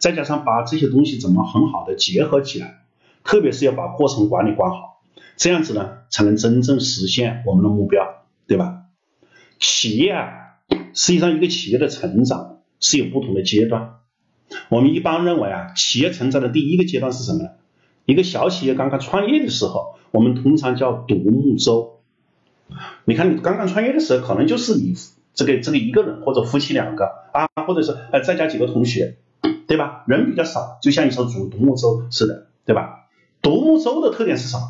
[0.00, 2.84] 再加上把这些东西怎么很好的结合起来，
[3.22, 5.02] 特别是要把过程管理管好，
[5.36, 8.84] 这样子呢，才能真正实现我们的目标，对吧？
[9.58, 10.28] 企业啊，
[10.94, 13.96] 实际上一个企业的成长是有不同的阶段。
[14.68, 17.50] 我们一般认为啊，企业成长的第一个阶段是什么呢？
[18.06, 22.00] 一个小企业刚刚创业的时候，我们通常叫独木舟。
[23.04, 24.94] 你看你刚刚创业的时候，可能就是你
[25.34, 29.18] 这个这个一个人或者夫妻两个啊，或者是呃再加几个同学，
[29.66, 30.04] 对吧？
[30.06, 33.08] 人比较少，就像一艘独独木舟似的，对吧？
[33.42, 34.62] 独木舟的特点是什么？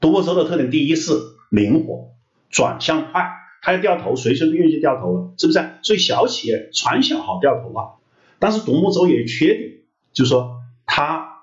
[0.00, 1.12] 独木舟的特点，第一是
[1.50, 2.10] 灵活，
[2.50, 3.30] 转向快，
[3.62, 5.60] 它要掉头，随随便便就掉头了，是不是？
[5.82, 7.82] 所以小企业船小好掉头啊。
[8.38, 9.70] 但是独木舟也有缺点，
[10.12, 11.35] 就是说它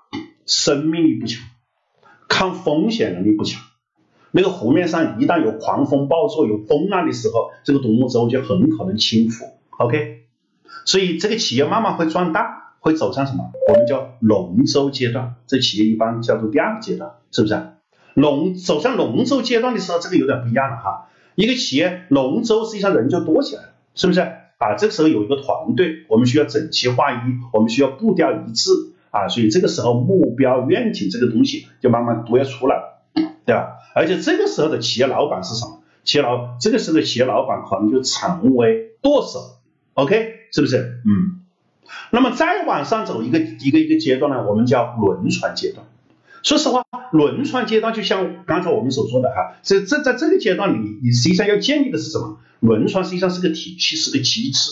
[0.46, 1.42] 生命力不强，
[2.28, 3.62] 抗风险能力不强，
[4.30, 9.44] 那个湖面上一旦有狂风暴作、有风浪的时候，这个独木舟就很可能倾覆。
[9.70, 10.24] OK，
[10.84, 13.50] 所以这个企业慢慢会壮大，会走向什么？
[13.68, 15.34] 我们叫龙舟阶段。
[15.46, 17.60] 这企业一般叫做第二个阶段，是不是？
[18.14, 21.08] 龙走向龙舟阶段的时候，这个有点不一样了哈。
[21.34, 24.20] 一个企业龙舟实际上人就多起来了，是不是？
[24.20, 27.18] 啊，这个时候有一个团队，我们需要整齐划一，
[27.52, 28.70] 我们需要步调一致
[29.14, 33.02] 啊，所以这个时候目标愿景这个东西就慢慢都要出来了，
[33.46, 33.78] 对吧？
[33.94, 35.82] 而且这个时候的企业老板是什么？
[36.02, 39.38] 企业老这个时候的企业老板可能就成为舵手
[39.94, 41.00] ，OK，是不是？
[41.06, 41.40] 嗯。
[42.10, 45.86] 那么再往上走一个一个一个阶段呢，我们叫轮船阶段。
[46.42, 52.38] 说实话，轮船阶段就像刚才我们所说的哈，这这在这个阶段里，你实际上要建立的是什么？
[52.60, 54.70] 轮船实际上是个体系，是个机制。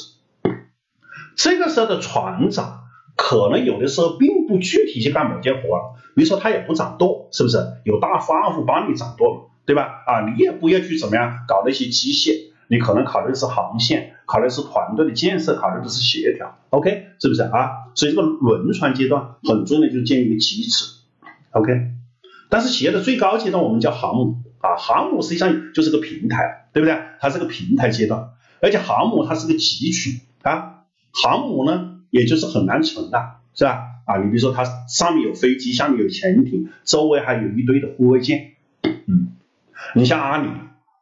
[1.36, 2.81] 这个时候的船长
[3.16, 7.58] 可能有的时候并不具体去干某件活，比如说他也不掌舵，是不是？
[7.84, 10.02] 有大发户帮你掌舵对吧？
[10.06, 17.70] 啊，你也不要去怎么样搞那些机械，你可能考虑的是航线，考虑的是团队的建设，考虑的是协调，OK，是不是啊？
[17.94, 20.84] 所以这个轮船阶段很重要的就是建立一个机制。
[21.52, 21.70] OK，
[22.48, 26.98] 但是企业的最高阶段我们叫航母啊，航母实际上就是个平台，对不对？
[27.20, 30.84] 它是个平台阶段，而且航母它是个集群啊，
[31.22, 33.86] 航母呢也就是很难存的，是吧？
[34.04, 39.32] 啊，你比如说它上面有飞机，下面有潜艇，周围还有一堆的护卫舰，嗯，
[39.94, 40.48] 你像阿里，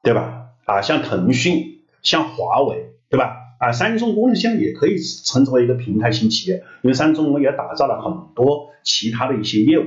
[0.04, 0.46] 对吧？
[0.66, 3.38] 啊，像腾讯，像华为，对吧？
[3.58, 9.86] 啊，三星重工现在也可以称之为一个平台型企业，因为三星重工也打造了很多其他的一些业务。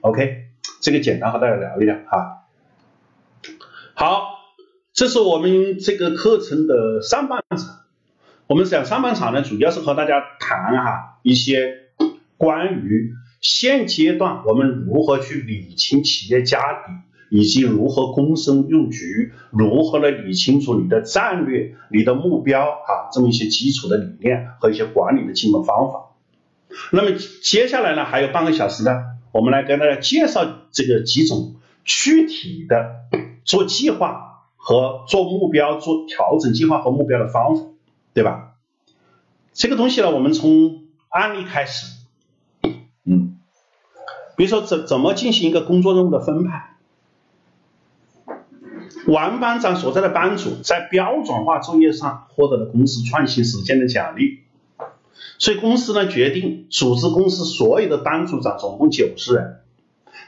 [0.00, 0.44] OK，
[0.80, 2.46] 这个简单和大家聊一聊哈。
[3.94, 4.28] 好，
[4.94, 7.83] 这是我们这个课程的上半场。
[8.46, 11.88] 我们讲上半场呢，主要是和大家谈哈一些
[12.36, 16.92] 关于现阶段我们如何去理清企业家底，
[17.30, 26.10] 以及如何躬身入局，如何来理清楚你的战略、你的目标啊，这么一些基础的理念和一些管理的基本方法。
[26.92, 28.90] 那么接下来呢，还有半个小时呢。
[29.32, 33.00] 我们来跟大家介绍这个几种具体的
[33.44, 37.62] 做计划和做目标、做调整计划和目标的方法，
[38.14, 38.54] 对吧？
[39.52, 41.86] 这个东西呢，我们从案例开始，
[43.04, 43.38] 嗯，
[44.36, 46.76] 比如说怎怎么进行一个工作任务的分派？
[49.06, 54.40] 王班长所在的班组在标准化作业上获得了公司创新实践的奖励。
[55.38, 59.60] 所以公司呢决定组织公司所有的班组长，总共九十人，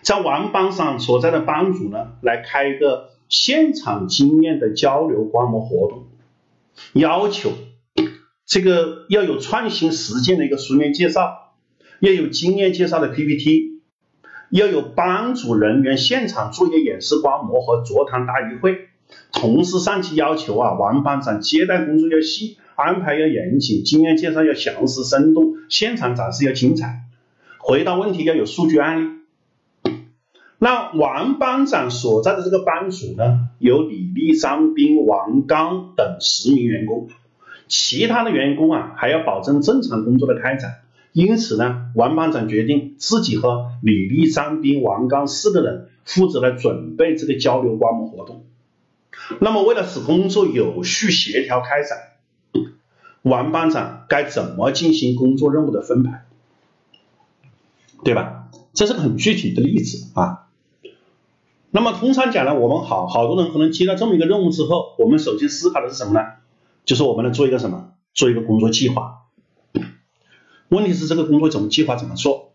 [0.02, 6.04] 在王班上所在的班组呢来开一个现场经验的交流观摩活动，
[6.92, 7.50] 要求
[8.46, 11.52] 这个要有创新实践的一个书面介绍，
[12.00, 13.82] 要有经验介绍的 PPT，
[14.50, 18.88] 要有班组人员现场作业演示观摩和座谈答疑会，
[19.32, 22.56] 同时上级要求啊王班长接待工作要细。
[22.76, 27.04] 安排要严谨，经验介绍要详实生动，现场展示要精彩，
[27.56, 29.92] 回答问题要有数据案例。
[30.58, 37.08] 那王班长所在的这个班组呢，有李丽、张斌、王刚等十名员工，
[37.68, 40.82] 其他的员工啊还要保证正常工作的开展。
[41.12, 48.44] 因此呢，王班长决定自己和李丽、张斌、王刚四个人负责来准备这个交流观摩活动。
[49.40, 51.98] 那么为了使工作有序协调开展。
[53.22, 56.12] 王班长该怎么进行工作任务的分配，
[58.04, 58.48] 对吧？
[58.72, 60.46] 这是个很具体的例子啊。
[61.72, 66.20] 那么通常讲呢，我们好好多人可能接到这么一个任务之后，我们首先思考的是什么呢？
[66.86, 67.92] 就是我们来做一个什么？
[68.14, 69.24] 做一个工作计划。
[70.68, 72.54] 问题是这个工作怎么计划怎么做？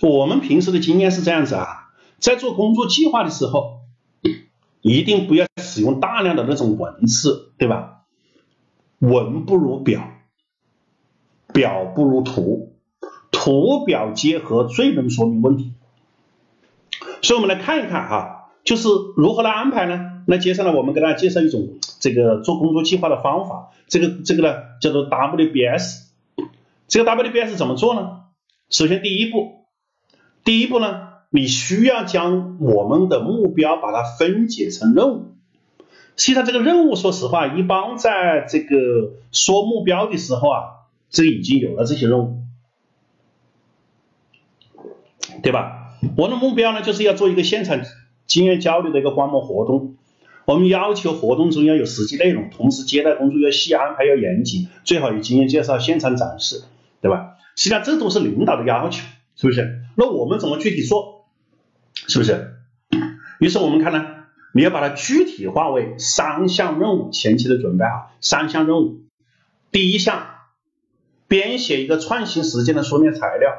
[0.00, 3.80] 我们平时的经验是这样子啊，在做工作计划的时候，
[4.80, 8.02] 一定不要使用大量的那种文字，对吧？
[8.98, 10.08] 文不如表，
[11.52, 12.74] 表不如图，
[13.32, 15.72] 图表结合最能说明问题。
[17.22, 20.13] 所以，我们来看一看哈，就是如何来安排呢？
[20.26, 26.04] 那接下来我们给大家介绍一种这个做工作计划的方法，这个这个呢叫做 WBS。
[26.86, 28.20] 这个 WBS 怎么做呢？
[28.68, 29.64] 首先，第一步，
[30.44, 35.34] 第一步呢，你需要将我们的目标把它分解成任务。
[36.16, 40.60] 实际上这个任务，说实话，一般在这个说目标的时候啊，
[41.10, 42.42] 这已经有了这些任务，
[45.42, 45.96] 对吧？
[46.16, 47.80] 我的目标呢，就是要做一个现场
[48.26, 49.96] 经验交流的一个观摩活动。
[50.46, 56.62] 我们要求活动中要有实际内容，同时接待工作要细，安排要严谨，最好有经验介绍、现场展示，
[57.00, 57.36] 对吧？
[57.56, 59.04] 实际上这都是领导的要求，
[59.36, 59.80] 是不是？
[59.96, 61.26] 那我们怎么具体做？
[61.94, 62.56] 是不是？
[63.40, 64.06] 于是我们看呢，
[64.52, 69.02] 你要把它具体化为三项任务，前期的准备啊，三项任务。
[69.72, 70.26] 第一项，
[71.26, 73.50] 编写一个创新实践的书面材料；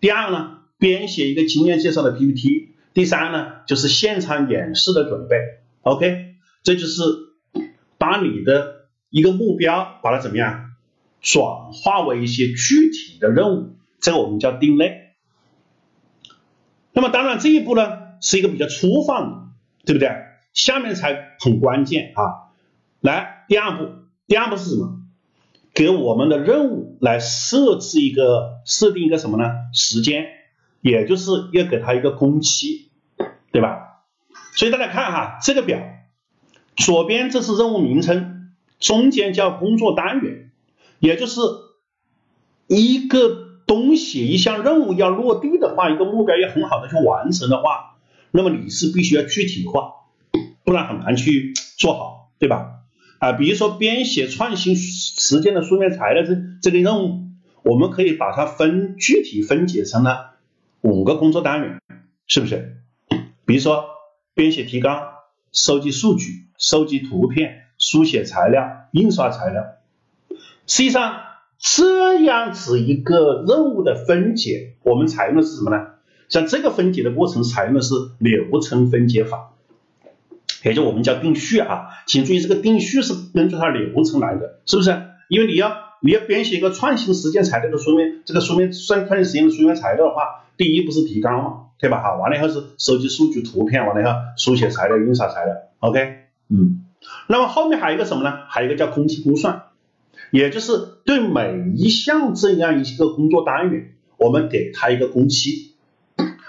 [0.00, 5.36] 第二呢，编写一个经验介绍的 PPT；第三呢，就是现场演示的准备。
[5.82, 6.25] OK，
[6.66, 7.00] 这就是
[7.96, 10.72] 把你的一个目标，把它怎么样
[11.20, 15.12] 转化为一些具体的任务，这个我们叫定类。
[16.92, 19.48] 那么当然这一步呢是一个比较粗放的，
[19.84, 20.10] 对不对？
[20.54, 22.50] 下面才很关键啊！
[22.98, 23.88] 来，第二步，
[24.26, 25.02] 第二步是什么？
[25.72, 29.52] 给我们的任务来设置一个设定一个什么呢？
[29.72, 30.26] 时间，
[30.80, 32.90] 也就是要给它一个工期，
[33.52, 34.02] 对吧？
[34.56, 35.78] 所以大家看哈，这个表
[36.76, 40.50] 左边这是任务名称，中间叫工作单元，
[41.00, 41.40] 也就是
[42.68, 43.44] 一个。
[43.66, 47.96] 东西一项任务要落地的话，一个目标要很好的去完成的话，
[48.30, 49.90] 那么你是必须要具体化，
[50.62, 52.82] 不然很难去做好，对吧？
[53.18, 57.24] 啊，比如说编写创新实践的书面材料这这个任务，
[57.64, 60.36] 我们可以把它分具体分解成了
[60.80, 61.80] 五个工作单元，
[62.28, 62.76] 是不是？
[63.46, 63.84] 比如说
[64.32, 65.08] 编写提纲、
[65.56, 69.64] 收集数据、收集图片、书写材料、印刷材料，
[70.66, 71.22] 实际上。
[71.58, 75.86] 这样子一个任务的分解，我们采用的是什么呢？
[76.28, 79.52] 像这个分解的过程，采用的是流程分解法，
[80.62, 81.86] 也就我们叫定序啊。
[82.06, 84.90] 请注意，这个定序是根据它流程来的，是不是？
[85.30, 92.02] 因为你要你要编写一个创新实践材料的书面，这个书面算创新实践的书面材料的话，第一不是提纲嘛，对吧？
[92.02, 96.84] 哈，完了以后是收集数据、图片，完了以后书写材料、印刷材料，OK，嗯。
[97.28, 98.32] 那么后面还有一个什么呢？
[98.48, 99.64] 还有一个叫工期估算。
[100.32, 100.72] 也就是
[101.04, 105.76] 对每一项这样一个工作单元，我们给它一个工期。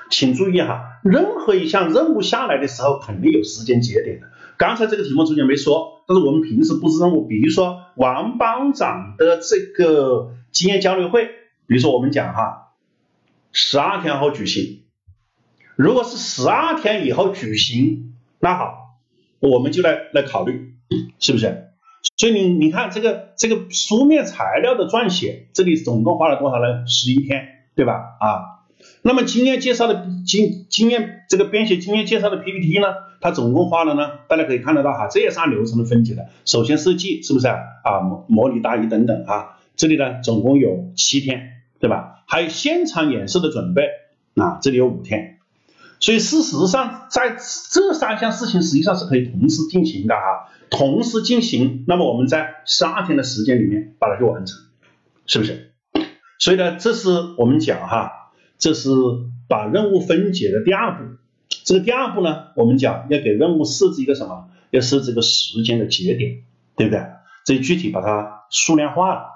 [0.10, 4.28] 请注意哈，任何一项任务下来的时候，肯定有时间节点的。
[4.58, 11.26] 刚才这个题目中间没说，但是我们平时布置任务，比如说王班长的这个经验交流会，
[11.68, 12.72] 比如说我们讲哈，
[13.52, 14.86] 十二天后举行。
[15.78, 18.98] 如果是十二天以后举行，那好，
[19.40, 20.74] 我们就来来考虑，
[21.20, 21.66] 是不是？
[22.18, 26.88] 所以你你看这个这个书面材料的撰写，这里总共花了多少呢？
[26.88, 27.94] 十一天，对吧？
[28.20, 28.66] 啊，
[29.04, 32.88] 那么经验介绍的经经验这个编写经验介绍的 PPT 呢，
[33.22, 36.28] 它总共花了呢，大家可以看得到哈，这也是按流程的分解的。
[36.46, 37.58] 首先设计是不是啊？
[37.84, 42.24] 啊模模拟答疑等等啊，这里呢总共有七天，对吧？
[42.26, 43.84] 还有现场演示的准备
[44.34, 45.37] 啊，这里有五天。
[46.00, 47.38] 所以事实上，在
[47.72, 54.60] 这三项事情实际上是可以同时进行的哈，同时进行，那么我们在十二天的时间里面把它就完成，
[55.26, 55.74] 是不是？
[56.39, 58.89] 所以呢，这是我们讲哈，这是
[59.50, 61.18] 把任务分解的第二步。
[61.64, 64.50] 这个第二步呢，我们讲要给任务设置一个什么？
[64.70, 66.43] 要设置一个时间的节点，
[66.76, 67.06] 对不对？
[67.45, 69.30] 这具体把它数量化了。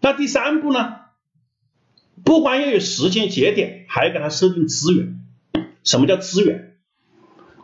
[0.00, 0.96] 那第三步呢，
[2.24, 5.19] 不光要有时间节点，还要给它设定资源。
[5.84, 6.76] 什么叫资源？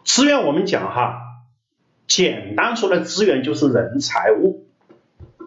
[0.04, 1.20] 资源我们讲哈，
[2.06, 4.66] 简单说的资源就是人财物，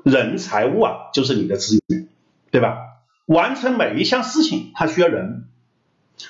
[0.03, 2.07] 人财物啊就是你的资源，
[2.51, 2.77] 对吧？
[3.25, 5.45] 完成每一项事情它需要人，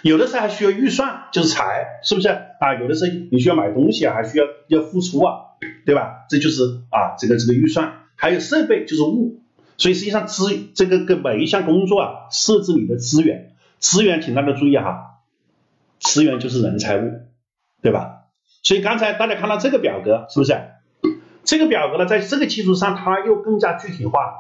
[0.01, 2.75] 有的时候还需要预算，就是财，是不是啊？
[2.79, 6.25] 有的时候你需要买东西啊，还需要要付出啊，对吧？
[6.29, 9.41] 这就是啊这个这个预算，还有设备就是物，
[9.77, 15.18] 所以实际上资这个跟每一项工作啊设置你的资源，资源请大家注意哈。
[15.99, 17.21] 资源就是人财物，
[17.81, 18.25] 对吧？
[18.63, 20.53] 所以刚才大家看到这个表格，是不是？
[21.43, 24.33] 这个表格呢，在这个基础上，它又更加具体化了。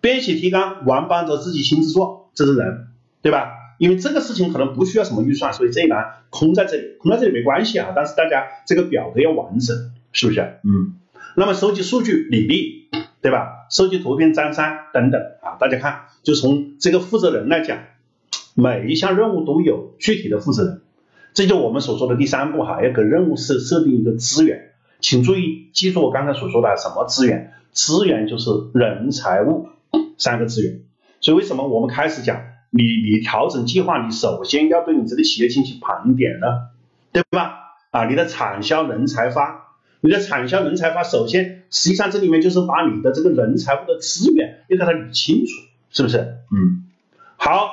[0.00, 2.88] 编写提纲，王班长自己亲自做，这是人，
[3.22, 3.52] 对吧？
[3.78, 7.92] 因为这个事情可能不需要什么预算，所以这一栏空在这里，空在这里没关系啊。
[7.94, 10.40] 但是大家这个表格要完整，是不是？
[10.62, 10.98] 嗯。
[11.36, 12.88] 那么收集数据，李丽，
[13.20, 13.66] 对吧？
[13.70, 15.56] 收集图片，张三等等啊。
[15.58, 17.78] 大家看，就从这个负责人来讲，
[18.54, 20.80] 每一项任务都有具体的负责人。
[21.34, 27.52] 这就我们所说的第三步哈，要给任务设设定一个资源，请注意记住我刚才所说的什么资源？
[27.72, 29.68] 资源就是人财物
[30.16, 30.82] 三个资源。
[31.20, 36.46] 所以为什么我们开始讲你你调整计划，你首先要对你这个企业进行盘点呢？
[37.12, 37.60] 对吧？
[37.90, 45.52] 啊，你的产销人才发，你的产销人才发，首先实际上这里面就是把你的这个人财物的资源要给它理清楚，
[45.90, 46.18] 是不是？
[46.52, 46.84] 嗯，
[47.36, 47.70] 好，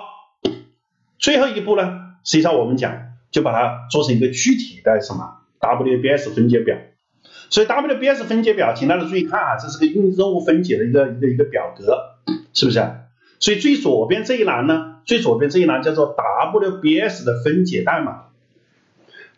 [1.22, 3.07] 最后一步呢，实际上我们讲。
[3.32, 6.76] 就把它做成一个具体的什么 WBS 分解表，
[7.49, 12.17] 所以 WBS 分解表，请大家注意看啊，这是个任任务分解的一个一个一个表格，
[12.53, 12.86] 是不是？
[13.39, 18.24] 所以最左边这一栏呢，最左边这一栏叫做 WBS 的分解代码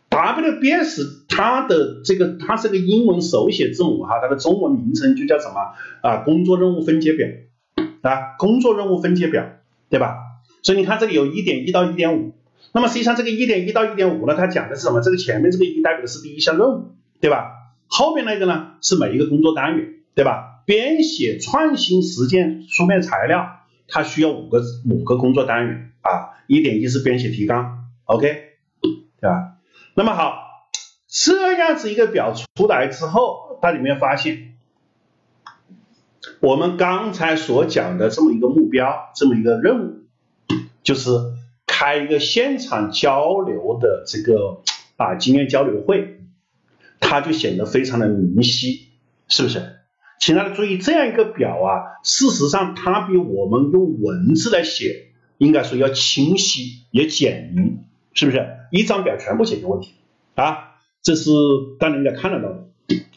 [0.09, 6.23] ，WBS 它的这个它是个英文手写字母哈，它的中文名称就叫什么啊？
[6.25, 7.27] 工作任务分解表
[8.01, 9.45] 啊，工作任务分解表，
[9.91, 10.17] 对吧？
[10.63, 12.33] 所以你看这里有一点一到一点五，
[12.71, 15.01] 那么实际上这个一点一到一点五呢，它讲的是什么？
[15.01, 17.51] 这个前面这个一代表的是第一项任务，对吧？
[17.87, 20.63] 后面那个呢是每一个工作单元，对吧？
[20.65, 23.59] 编写创新实践书面材料，
[23.89, 28.43] 它需要五个五个工作单元啊，一点一是编写提纲，OK，
[29.19, 29.57] 对吧？
[29.93, 30.69] 那么好，
[31.07, 34.55] 这样子一个表出来之后，它里面发现，
[36.39, 40.02] 我们刚才所讲的这么一个目标，这么一个任务？
[40.83, 41.09] 就是
[41.65, 44.61] 开一个现场交流的这个
[44.97, 46.19] 啊经验交流会，
[46.99, 48.89] 它就显得非常的明晰，
[49.27, 49.77] 是不是？
[50.19, 55.07] 请大家注意，这样一个表啊，事实上它比我们用文字来写，
[55.37, 58.47] 应该说要清晰也简明，是不是？
[58.71, 59.95] 一张表全部解决问题
[60.35, 61.31] 啊，这是
[61.79, 62.65] 大家应该看得到的。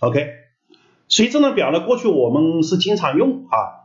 [0.01, 0.31] OK，
[1.09, 3.76] 所以这张表呢，过去我们是经常用啊。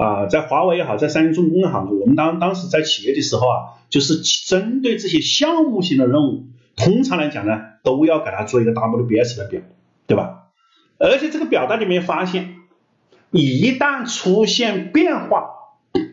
[0.00, 9.60] 啊，在华为也好，在三星重工也好，我们当当时在企业的时候啊，就是针对这些项目型的任务，通常来讲呢，都要给它做一个 WBS 的表，
[10.06, 10.44] 对吧？
[10.96, 12.54] 而且这个表大家有没有发现，
[13.30, 15.50] 一旦出现变化，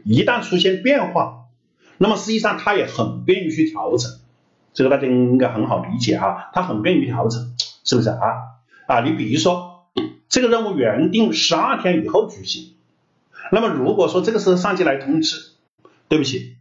[0.04, 1.46] 一旦出现变化，
[1.98, 4.12] 那么实际上它也很便于去调整，
[4.74, 7.54] 这个大家应该很好理解哈，它很便于调整，
[7.86, 8.18] 是不是啊？
[8.86, 9.86] 啊，你比如说
[10.28, 12.74] 这个任务原定十二天以后举行。
[13.52, 15.38] 那么如果说这个时候上级来通知，
[16.08, 16.58] 对不起，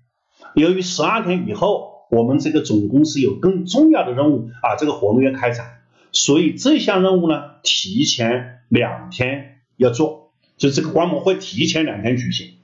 [0.54, 5.80] 由于十二天以后我们这个总公司有更重要的任务啊，这个活动要开展，
[6.12, 12.54] 所以这项任务呢提前两天要做，就这个观摩会提前两天举行。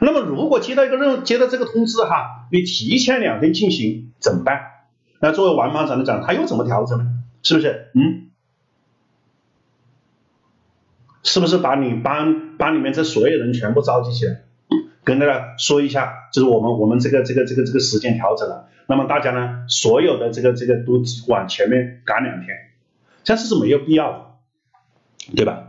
[0.00, 4.60] 那么如果接到一个任务，接到这个通知哈，你提前两天进行怎么办？
[5.20, 7.04] 那作为王班长来讲，他又怎么调整呢？
[7.42, 7.90] 是不是？
[7.94, 8.30] 嗯。
[11.24, 14.42] 是不是把你班班里面这所有人全部召集起来，
[15.02, 22.56] 跟大家说一下，就是我们我们这个这个这个这个时间调整了，那么大家呢，所有的这个这个都往前面赶两天，
[23.24, 25.64] 这样是没有必要的，对吧？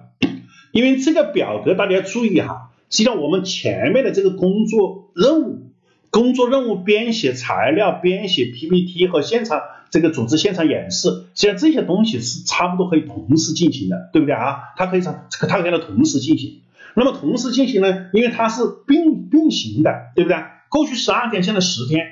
[0.72, 5.72] 因为这个表格大家要注意哈，实际上我们前面的这个工作任务、
[6.12, 9.62] 工作任务编写材料、编写 PPT 和现场。
[9.90, 14.58] 这个组织现场演示，实际上这些东西是差不多可以同时进行的，对不对啊？
[14.78, 16.62] 它可以它它可以同时进行。
[16.96, 18.08] 那么同时进行呢？
[18.14, 20.38] 因为它是并并行的，对不对？
[20.70, 22.06] 过去十二天，现在十天。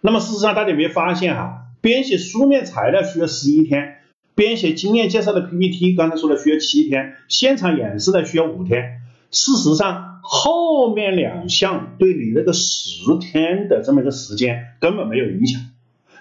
[0.00, 1.66] 那么事实上大家有没有发现哈？
[1.80, 3.98] 编写书面材料需要十一天，
[4.34, 9.00] 编写经验介绍的 PPT，刚才说的需要七天，现场演示的需要五天。
[9.30, 15.60] 事实上后面两项对你那个十天的这么一个时间根本没有影响。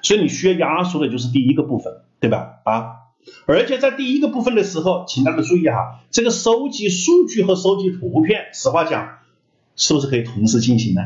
[0.03, 2.59] 所以你需要压缩的就是第一个部分，对吧？
[2.65, 2.85] 啊，
[3.47, 9.19] 而且在第一个部分的时候，请大家注意哈，这个收集数据和收集图片，实话讲，
[9.75, 11.01] 是不是可以同时进行呢？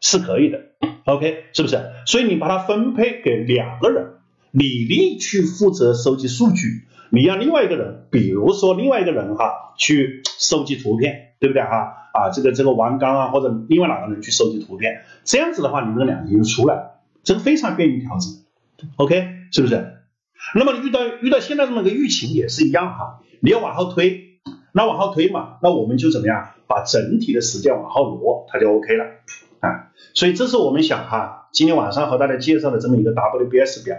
[0.00, 0.60] 是可以的
[1.06, 1.80] ，OK，是不是？
[2.06, 4.16] 所以你把它分配给两个人，
[4.50, 12.10] 李丽去负责收集数据，你让另外一个人，比如说另外一个人哈，去收集图片，对不对哈？
[12.12, 16.93] 啊，这个这个王刚啊，或者另外哪个人去收集图片，这样子的话，你们两个就出来了。
[17.24, 19.92] 这个非常便于调整，OK，是不是？
[20.54, 24.38] 那么遇到遇到现在这么个疫情也是一样哈，你要往后推，
[24.72, 29.06] 那往后推嘛，那我们就怎么样，把整体的时间往后挪，它就 OK 了
[29.60, 29.90] 啊。
[30.12, 33.96] 所以这是我们想哈，今天晚上和大家介绍的这么一个 WBS 表，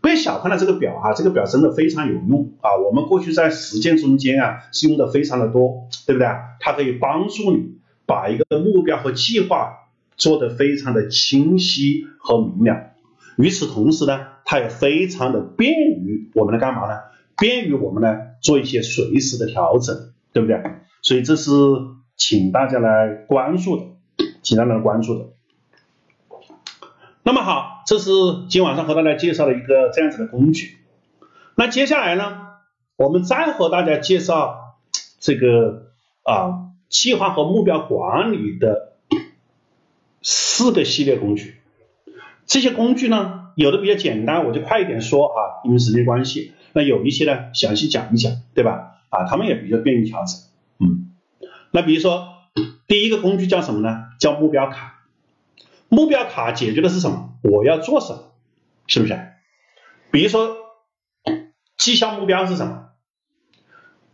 [0.00, 2.76] 不要小看了这个表哈，这个表真的非常有用啊。
[2.76, 6.26] 我们过去在实践中间啊是用的非常的多，对不对？
[6.60, 7.76] 它可以帮助你
[8.06, 9.82] 把一个目标和计划。
[10.16, 12.92] 做的非常的清晰和明了，
[13.36, 17.00] 与此同时呢，它也非常的便于我们的干嘛呢？
[17.36, 20.58] 便于我们呢做一些随时的调整，对不对？
[21.02, 21.50] 所以这是
[22.16, 23.84] 请大家来关注的，
[24.42, 25.26] 请大家来关注的。
[27.22, 28.10] 那么好，这是
[28.48, 30.78] 今晚上和大家介绍的一个这样子的工具。
[31.56, 32.38] 那接下来呢，
[32.96, 34.76] 我们再和大家介绍
[35.20, 35.90] 这个
[36.22, 38.95] 啊计划和目标管理的。
[40.56, 41.56] 四个系列工具，
[42.46, 46.54] 这些工具呢，有的比较简单，我就快一点说啊，因为时间关系。
[46.72, 49.02] 那有一些呢，详细讲一讲，对吧？
[49.10, 50.40] 啊，他们也比较便于调整。
[50.78, 51.10] 嗯，
[51.72, 52.28] 那比如说
[52.86, 54.04] 第一个工具叫什么呢？
[54.18, 55.04] 叫目标卡。
[55.90, 57.34] 目标卡解决的是什么？
[57.42, 58.32] 我要做什么？
[58.86, 59.14] 是不是？
[60.10, 60.56] 比如说
[61.76, 62.86] 绩效目标是什么？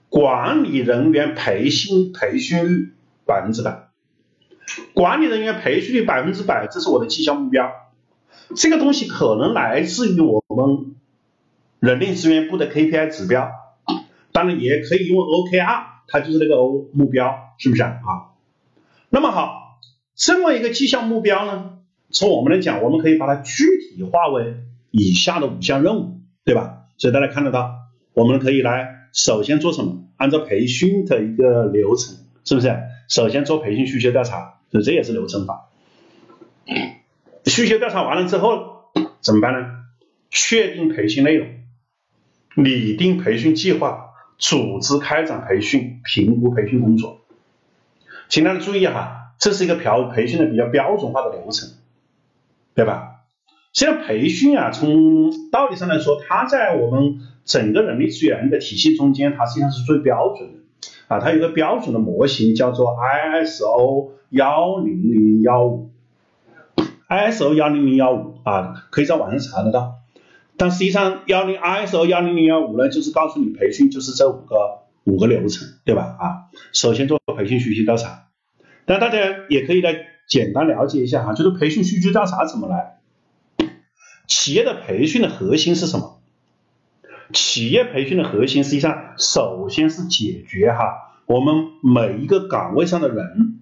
[0.08, 3.81] 管理人员培训培训率百分之百。
[4.94, 7.70] 管理人员培训率百分之百，这是我的绩效目标。
[8.54, 10.94] 这个东西可能来自于我们
[11.80, 13.50] 人力资源部的 KPI 指标，
[14.32, 17.96] 当然也可以用 OKR，它就是那个 O 目标，是不是啊？
[19.08, 19.78] 那么好，
[20.14, 21.78] 这么一个绩效目标呢，
[22.10, 24.56] 从我们来讲，我们可以把它具体化为
[24.90, 26.84] 以下的五项任务，对吧？
[26.98, 27.74] 所以大家看得到，
[28.12, 30.04] 我们可以来首先做什么？
[30.18, 32.68] 按照培训的一个流程，是不是？
[33.12, 35.68] 首先做培训需求调查，所以这也是流程法。
[37.44, 38.86] 需求调查完了之后
[39.20, 39.66] 怎么办呢？
[40.30, 41.46] 确定培训内容。
[42.56, 47.20] 拟定培训计划，组织开展培训，评估培训工作。
[48.30, 49.84] 请大家注意哈，这是一个培
[50.14, 51.68] 培训的比较标准化的流程，
[52.74, 53.16] 对吧？
[53.74, 60.61] 实际上培训啊，从道理上来说，它在我们整个人力资源的体系中间，它实际上是最标准的
[61.12, 61.20] 啊。
[61.20, 65.90] 它有个标准的模型叫做 ISO 幺零零幺五
[67.08, 69.96] ，ISO 幺零零幺五啊，可以在网上查得到。
[70.56, 74.56] 但实际上，幺零 ISO 幺零零幺五呢，就是告诉你培训就是这五个
[75.04, 76.02] 五个流程，对吧？
[76.20, 76.24] 啊，
[76.72, 78.28] 首先做培训需求调查，
[78.84, 79.96] 但大家也可以来
[80.28, 82.98] 简单了解一下哈，就是培训需求调查怎么来？
[84.28, 86.11] 企业的培训的核心是什么？
[87.32, 93.60] 企业培训的核心实际上首先是解决哈我们每一个岗位上的人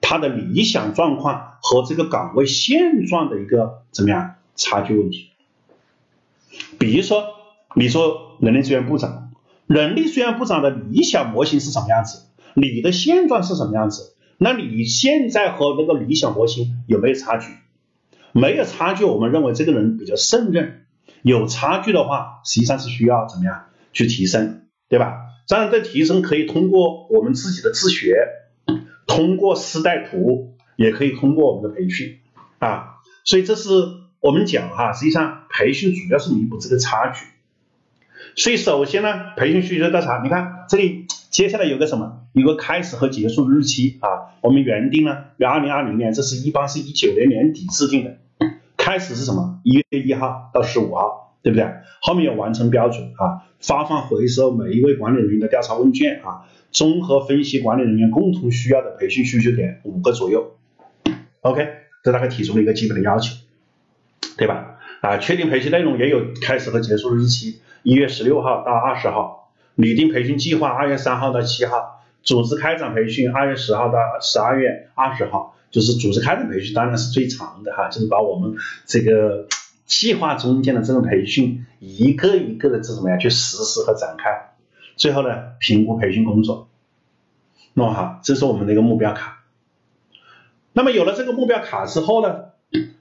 [0.00, 5.30] 他的理想状况和这个岗位现状的一个怎么样差距问题。
[6.78, 7.24] 比如说，
[7.74, 9.32] 你说人力资源部长，
[9.66, 12.22] 人力资源部长的理想模型是什么样子？
[12.54, 14.14] 你的现状是什么样子？
[14.38, 17.52] 那你现在和那个理想模型有没有差距？
[18.32, 20.84] 没有差距，我们认为这个人比较胜任；
[21.22, 25.18] 有差距的话，实际上是需要怎么样去提升，对吧？
[25.48, 28.16] 当然，这提升可以通过我们自己的自学，
[29.06, 32.18] 通过师带徒，也可以通过我们的培训
[32.58, 32.96] 啊。
[33.24, 33.70] 所以这是。
[34.20, 37.24] 我们讲哈，实际上培训主要是弥补这个差距，
[38.34, 48.18] 所以首先呢，培训需求调查，你看这里接下来有个什么，有个开始和结束日期啊，我们原定呢，为二零二零年，这是一般是一九年年底制定的，
[48.88, 49.60] 开始是什么？
[49.64, 51.70] 一月一号到十五号，对不对？
[52.00, 60.56] 后面有完成标准啊，发放回收每一位管理人员的调查问卷啊，综合分析管理人员共同需要的培训需求点五个左右
[61.42, 61.68] ，OK，
[62.02, 63.36] 这大概提出了一个基本的要求。
[64.38, 64.78] 对吧？
[65.02, 78.56] 啊，确定培训内容也有开始和结束日期，一月十六号到二十号，拟定培训计划，二月三号到七号，组织开展培训，二月十号到十二月二十号，就是组织开展培训当然是最长的哈，就是把我们
[78.86, 79.46] 这个
[79.86, 84.54] 计划中间的这种培训一个一个的这怎么样去实施和展开，
[84.96, 86.68] 最后呢评估培训工作，
[87.74, 89.44] 弄好，这是我们的一个目标卡。
[90.72, 92.48] 那么有了这个目标卡之后呢？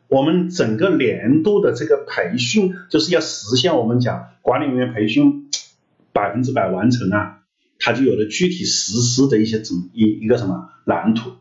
[0.10, 5.50] 我们整个年度的这个培训，就是要实现我们讲管理人员培训
[6.14, 7.40] 百分之百完成啊，
[7.78, 11.32] 它就有了具体实施的一些怎一一个什么蓝图。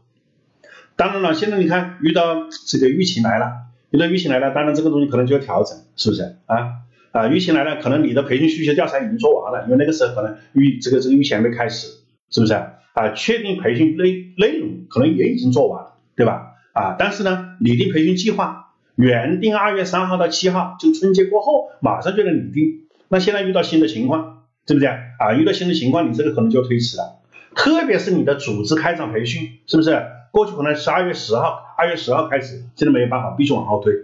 [0.96, 3.52] 当然了，现在你看遇到这个疫情来了，
[3.90, 6.82] 遇到疫情来了，当然这个东西可能就要调整，是不是啊？
[7.12, 11.88] 啊，疫情来了，可能你的培训需求调查已经做完了，因为那个时候可能预这个这个疫情还没开始，
[12.30, 12.72] 是不是啊？
[13.14, 16.54] 确定培训内内容可能也已经做完了，对吧？
[16.72, 22.86] 啊，但是呢，拟定培训计划，原定二月三号到七号，就春节过后马上就能拟定。
[23.08, 25.34] 那现在遇到新的情况，对不对啊？
[25.38, 27.20] 遇到新的情况，你这个可能就要推迟了。
[27.54, 29.90] 特别是你的组织开展培训，是不是？
[30.36, 33.94] 过去可能十二月十号，二月十号开始，现在没有办法，必须往后推。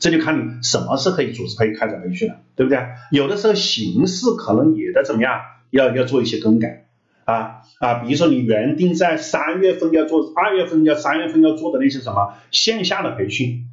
[0.00, 2.80] 这就看你什么是可以组织可以开展培训了，对不对？
[3.12, 6.88] 有的时候形式可能也得怎么样，要要做一些更改。
[7.24, 13.68] 啊啊，比如说你原定在三月份要做，二月份要三月份要做的那些什么线下的培训，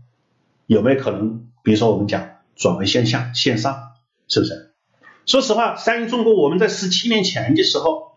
[0.67, 1.47] 有没有可能？
[1.63, 2.23] 比如说我们讲
[2.55, 3.93] 转为线下线上，
[4.27, 4.73] 是不是？
[5.25, 8.14] 说实话，三一中国我们在十七年前的时候，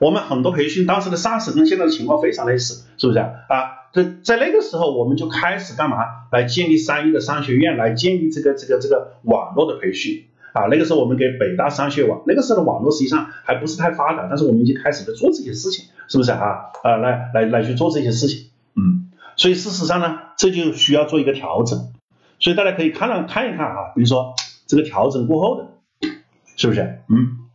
[0.00, 3.28] 我们很多培训当时的上市跟现在的情况非常类似，是不是啊？
[3.48, 3.54] 啊
[3.92, 5.98] 在在那个时候我们就开始干嘛？
[6.32, 10.24] 来建立三一的商学院，来建立这个这个这个网络的培训。
[10.52, 16.72] 啊，那个时候我们给北大商学网，那个时候的网络实际上还不是太发达，但是我们已经开始在做这些事情，是不是啊？
[16.82, 21.92] 啊，来来来去做这些事情，嗯，所以事实上呢，这就需要做一个调整，
[22.40, 24.34] 所以大家可以看了看一看啊，比如说
[24.66, 25.68] 这个调整过后的，
[26.56, 26.80] 是不是？
[27.08, 27.46] 嗯，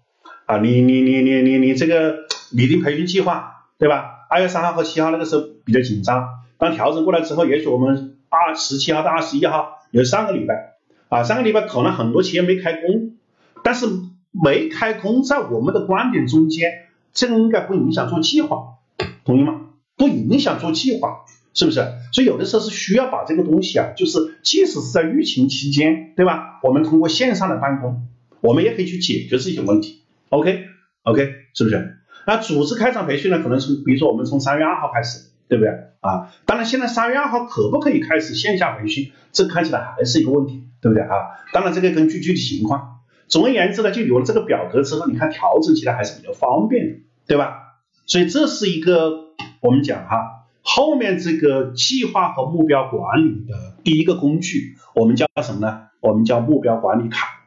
[0.45, 4.25] 啊，你你你你你你这个拟定培训计划，对吧？
[4.29, 10.73] 二月三号和七号那个时候比较紧张，当调整过来之后，也许我们二十七号到二十一号有上个礼拜。
[11.07, 13.15] 啊，上个礼拜可能很多企业没开工，
[13.63, 13.85] 但是
[14.31, 16.71] 没开工，在我们的观点中间，
[17.13, 18.79] 这个应该不影响做计划，
[19.23, 19.61] 同意吗？
[19.95, 21.85] 不影响做计划，是不是？
[22.11, 26.59] 所以有的时候是需要把这个东西啊，就是即使是在疫情期间，对吧？
[26.63, 28.07] 我们通过线上的办公，
[28.41, 30.01] 我们也可以去解决这些问题。
[30.29, 30.65] OK
[31.03, 31.97] OK，是不是？
[32.27, 33.43] 那组织开展培训呢？
[33.43, 35.71] 可能从比如说我们从三月二号开始，对不对
[36.01, 36.31] 啊？
[36.45, 39.11] 当然现在三月二号可不可以开始线下培训？
[39.31, 41.09] 这看起来还是一个问题，对不对啊？
[41.53, 42.99] 当然这个根据具体情况。
[43.27, 47.75] 总而言之呢，就有了这个表格之后，你看调整起来还是比较方便的，对吧？
[48.05, 55.81] 所以这是一个我们讲哈，后面这个计划和目标管理的第一个工具，我们叫什么呢？
[56.01, 57.41] 我们叫目标管理卡。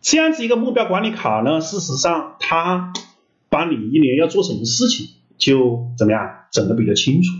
[0.00, 2.92] 这样子一个目标管理卡呢，事实上它。
[3.56, 7.32] 把你一年要做什么事情就怎么样整的比较清楚，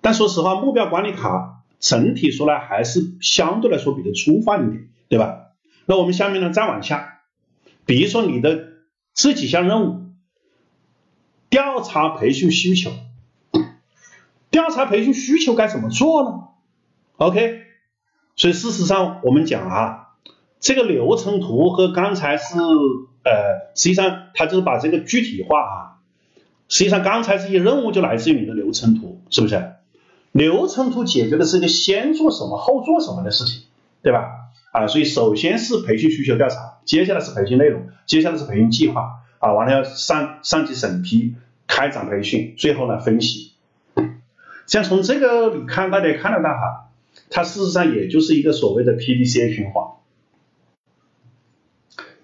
[0.00, 5.48] 但说实话，目标管理卡整体说来还是相对来说比较粗放一点，对吧？
[5.84, 7.20] 那我们下面呢再往下，
[7.84, 8.68] 比如说你的
[9.12, 10.00] 这几项任务，
[11.50, 12.90] 调查培训需求，
[14.50, 16.30] 调查培训需求该怎么做呢
[17.18, 17.60] ？OK，
[18.34, 20.06] 所以事实上我们讲啊，
[20.58, 22.54] 这个流程图和刚才是。
[23.24, 25.76] 呃，实际上它就是把这个具体化啊。
[26.68, 29.72] 实际上刚才这些任务就来自于你的流程图，是不是？
[30.32, 33.64] 流程图解决的是一个先做什么后做什么的事情，
[34.02, 34.30] 对吧？
[34.72, 41.34] 啊，所以首先是培训需求调查，接下来是培训内容，接下来是培训计划啊，完了要上上级审批，
[41.66, 43.52] 开展培训，最后呢分析。
[44.66, 46.88] 像从这个你看，大家看得到哈，
[47.28, 49.84] 它事实上也就是一个所谓的 PDCA 循环。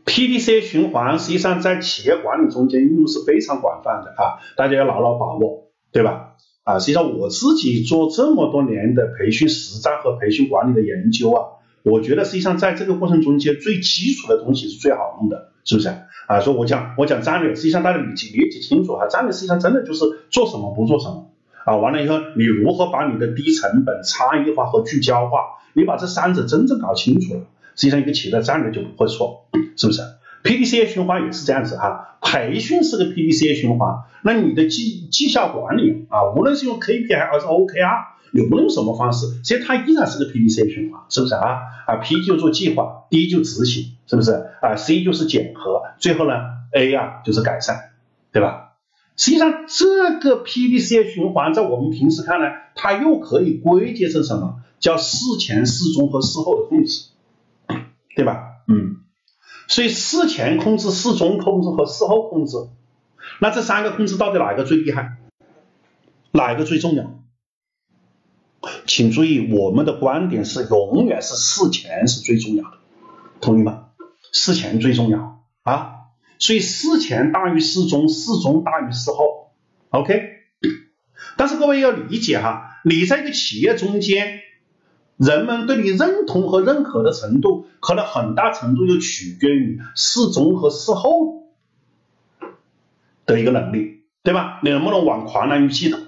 [0.08, 6.30] P D C 循环实际上在企业管理中间应用是非常广泛的啊，大家要牢牢把握，对吧？
[6.64, 11.44] 啊，实际上我自己做这么多年的培训实战和培训管理的研究啊，
[11.82, 15.90] 我觉得实际上在这个过程中间最基础的东西是最好用的，是不是？
[16.26, 21.30] 啊，说我讲我讲战略，实际上大家理解理解清楚哈，战略实际上真的就是做什么不做什么
[21.66, 27.40] 啊，完了以后你如何把你的低成本、差异化和聚焦化，你把这三者真正搞清楚了。
[27.78, 30.02] 实际上，一个企业的战略就不会错，是不是
[30.42, 41.60] ？PDCA 循环也是这样子哈，培训是个 PDCA 循环，那你的绩绩效管理啊，无论是用 KPI 还是 OKR，你无论用什么方式，其实它依然是个 PDCA 循环，是不是啊？
[41.86, 44.32] 啊，P 就做计划，D 就执行，是不是？
[44.60, 46.32] 啊，C 就是检核，最后呢
[46.74, 47.92] ，A 啊就是改善，
[48.32, 48.72] 对吧？
[49.16, 54.56] 实际上，这个 PDCA 循环在我们平时看来，它又可以归结成什么？
[54.80, 57.06] 叫事前、事中和事后的控制。
[58.18, 58.64] 对吧？
[58.66, 58.96] 嗯，
[59.68, 62.56] 所以事前控制、事中控制和事后控制，
[63.40, 65.18] 那这三个控制到底哪一个最厉害？
[66.32, 67.22] 哪一个最重要？
[68.88, 72.78] 请注意，我们的观点是永远是事前是最重要的，
[73.40, 73.90] 同意吗？
[74.32, 75.92] 事前最重要啊，
[76.40, 79.52] 所以事前大于事中，事中大于事后。
[79.90, 80.28] OK，
[81.36, 84.40] 但是各位要理解哈，你在一个企业中间。
[85.18, 91.48] 人们对你认同和认可的程度，可能很大程度又取决于事中和事后
[93.26, 94.60] 的一个能力，对吧？
[94.62, 95.98] 你能不能往狂澜于既倒？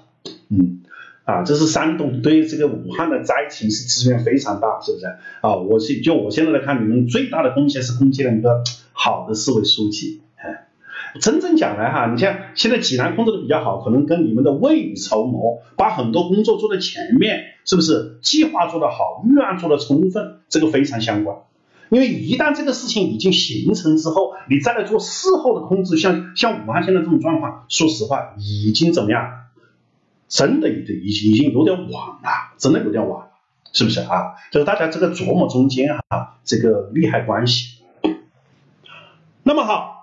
[0.49, 0.81] 嗯，
[1.25, 5.05] 啊，这是山东对这个武汉的灾情是支援非常大，是不是？
[5.41, 10.21] 啊，我是就我现在来看，你们最大的贡献是贡献了一个好的市委书记。
[11.19, 18.19] 真正讲来哈，你像现在济南控制的比较好，可能跟你们的未雨绸缪，把很多工作做在前面，是不是？
[18.21, 21.37] 计划做得好，预案做得充分，这个非常相关。
[21.89, 29.47] 因为一旦这个事情已经形成之后，你再来做事后的控制，像像武汉现在这种状况，说实话已经怎么样？
[30.27, 33.31] 真的已经已经已经有点晚了，真的有点晚了，
[33.73, 34.35] 是不是啊？
[34.51, 37.79] 就是大家这个琢磨中间哈，这个利害关系。
[39.43, 39.99] 那么好。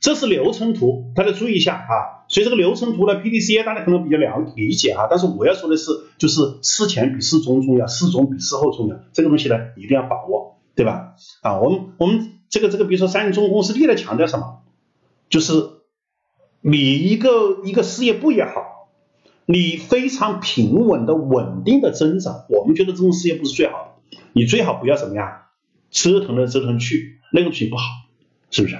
[0.00, 2.17] 这是流程图，大家注意一下啊。
[2.28, 11.14] 所以这个流程图呢 PDCA 大家可能比较了理解啊，但是我要说的是，就是事前比事中重要，事中比事后重要，这个东西呢一定要把握，对吧？
[11.42, 14.60] 啊，我们我们这个这个，比如说三菱重工公司历来强调什么？
[15.30, 15.52] 就是
[16.60, 18.90] 你一个一个事业部也好，
[19.46, 25.44] 你非常平稳的稳定的增长，我们觉得这种事业部是最好的，你最好不要怎么样
[25.90, 27.84] 折腾来折腾去，那个东西不好，
[28.50, 28.76] 是不是？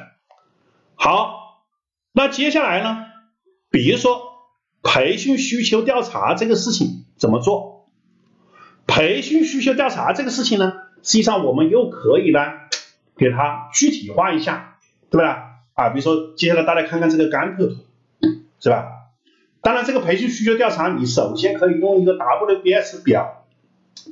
[0.94, 1.62] 好，
[2.12, 3.07] 那接下来呢？
[3.70, 4.22] 比如说
[4.82, 7.88] 培训需求调查这个事情怎么做？
[8.86, 12.40] 培训需求调查这个事情呢，实际上我们又可以呢
[13.16, 14.78] 给它具体化一下，
[15.10, 15.44] 对吧？
[15.74, 17.76] 啊，比如说接下来大家看看这个甘特图，
[18.58, 18.86] 是吧？
[19.60, 23.44] 当然，这个培训需求调查，你首先可以用一个 WBS 表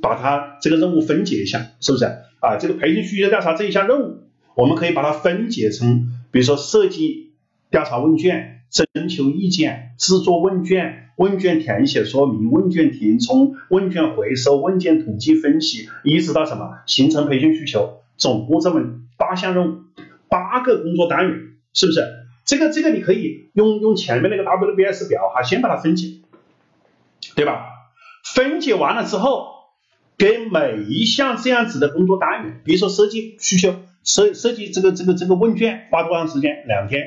[0.01, 2.05] 把它这个任务分解一下，是不是？
[2.39, 4.23] 啊，这个培训需求调查这一项任务，
[4.55, 6.11] 我们可以把它分解成。
[6.31, 7.33] 比如说设计
[7.71, 18.81] 调查问卷、征求意见、制作问卷、问卷填写说明、问卷填充、问卷回收、问卷统计分析，一直到什么形成培训需求，总共这么
[19.17, 19.77] 八项任务，
[20.29, 21.37] 八个工作单元，
[21.73, 22.01] 是不是？
[22.45, 26.19] 这个这个你可以用用前面那个 WBS 表哈，先把它分解，
[27.35, 27.65] 对吧？
[28.23, 29.47] 分解完了之后，
[30.17, 36.65] 给每一项这样子的工作单元，比如说设计需求，设设计这个这个这个问卷花多长时间？
[36.67, 37.03] 两天。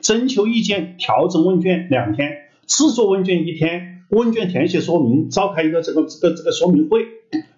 [0.00, 2.30] 征求意见、调整问卷两天，
[2.66, 7.04] 制作问卷一天，问卷填写说明召开一个这个这个这个说明会，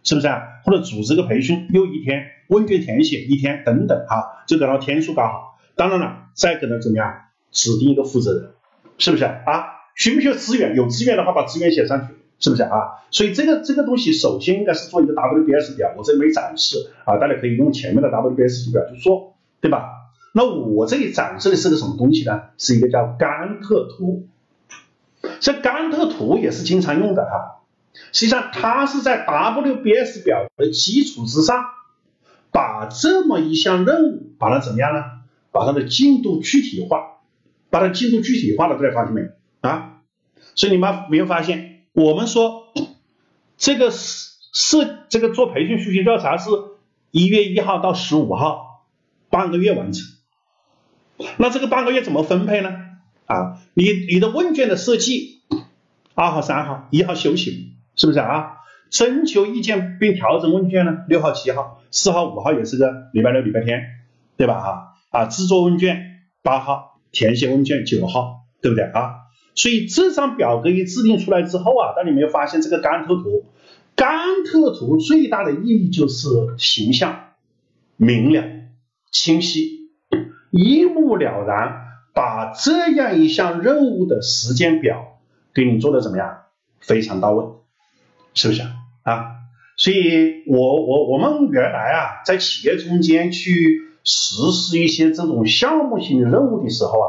[0.03, 0.43] 是不是啊？
[0.65, 5.59] 或者组织个培训又一天，问卷填写一天等等哈，就给他天数搞好。
[5.75, 7.15] 当然了，再给他怎么样
[7.51, 8.51] 指定一个负责人，
[8.99, 9.67] 是不是啊？
[9.95, 10.75] 需不需要资源？
[10.75, 13.05] 有资源的话把资源写上去，是不是啊？
[13.11, 20.02] 所以这个这个东西首先应该是做一个 WBS 表，我这里没展示啊，大家可以用前面的 WBS 表去做，对吧？
[20.33, 22.43] 那我这里展示的是个什么东西呢？
[22.59, 24.29] 是一个叫甘特图。
[25.41, 27.63] 这甘特图也是经常用的哈。
[28.13, 31.65] 实际上它是在 WBS 表的基础之上，
[32.51, 35.05] 把这么一项任务，把它怎么样呢？
[35.53, 37.19] 把它的进度具体化，
[37.69, 39.29] 把它进度具体化了，大家发现没有
[39.61, 40.01] 啊？
[40.55, 42.73] 所以你们没有发现，我们说
[43.59, 46.51] 这个是是这个做培训需求调查是
[47.11, 48.87] 一月一号到十五号，
[49.29, 50.12] 半个月完成。
[51.39, 52.71] 那这个半个月怎么分配呢？
[53.27, 55.43] 啊，你你的问卷的设计，
[56.15, 58.59] 二号、三号，一号休息，是不是啊？
[58.91, 60.99] 征求意见并调整问卷呢？
[61.09, 63.81] 六号、七号，四号、五号也是个礼拜六、礼拜天，
[64.37, 64.55] 对吧？
[64.55, 69.15] 啊啊，制作问卷八号，填写问卷九号，对不对啊？
[69.55, 73.47] 所以这张表格一制定出来之后啊，大家有没有发现这个甘特图？
[73.95, 77.35] 甘特图最大的意义就是形象、
[77.97, 78.45] 明了、
[79.11, 79.82] 清晰。
[80.53, 81.81] 一目了然，
[82.13, 85.19] 把这样一项任务的时间表
[85.55, 86.41] 给你做的怎么样？
[86.79, 87.47] 非常到位，
[88.35, 88.61] 是不是
[89.03, 89.37] 啊？
[89.79, 97.09] 所以，我我我们原来啊，在企业中间去实施一些这种项目性的任务的时候啊，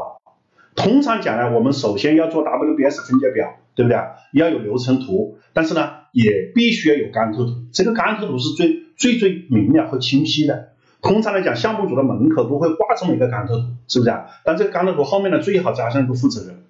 [0.74, 3.98] 通常讲呢，我们首先要做 WBS 分解表，对不对？
[4.32, 7.50] 要有流程图，但是呢，也必须要有甘特图。
[7.74, 10.70] 这个甘特图是最最最明了和清晰的。
[11.04, 14.24] 通常来讲，项目组的门口都会挂这么一个甘特图，是不是啊？
[14.42, 16.64] 但这个甘特图后面呢，最好加上一个负责人，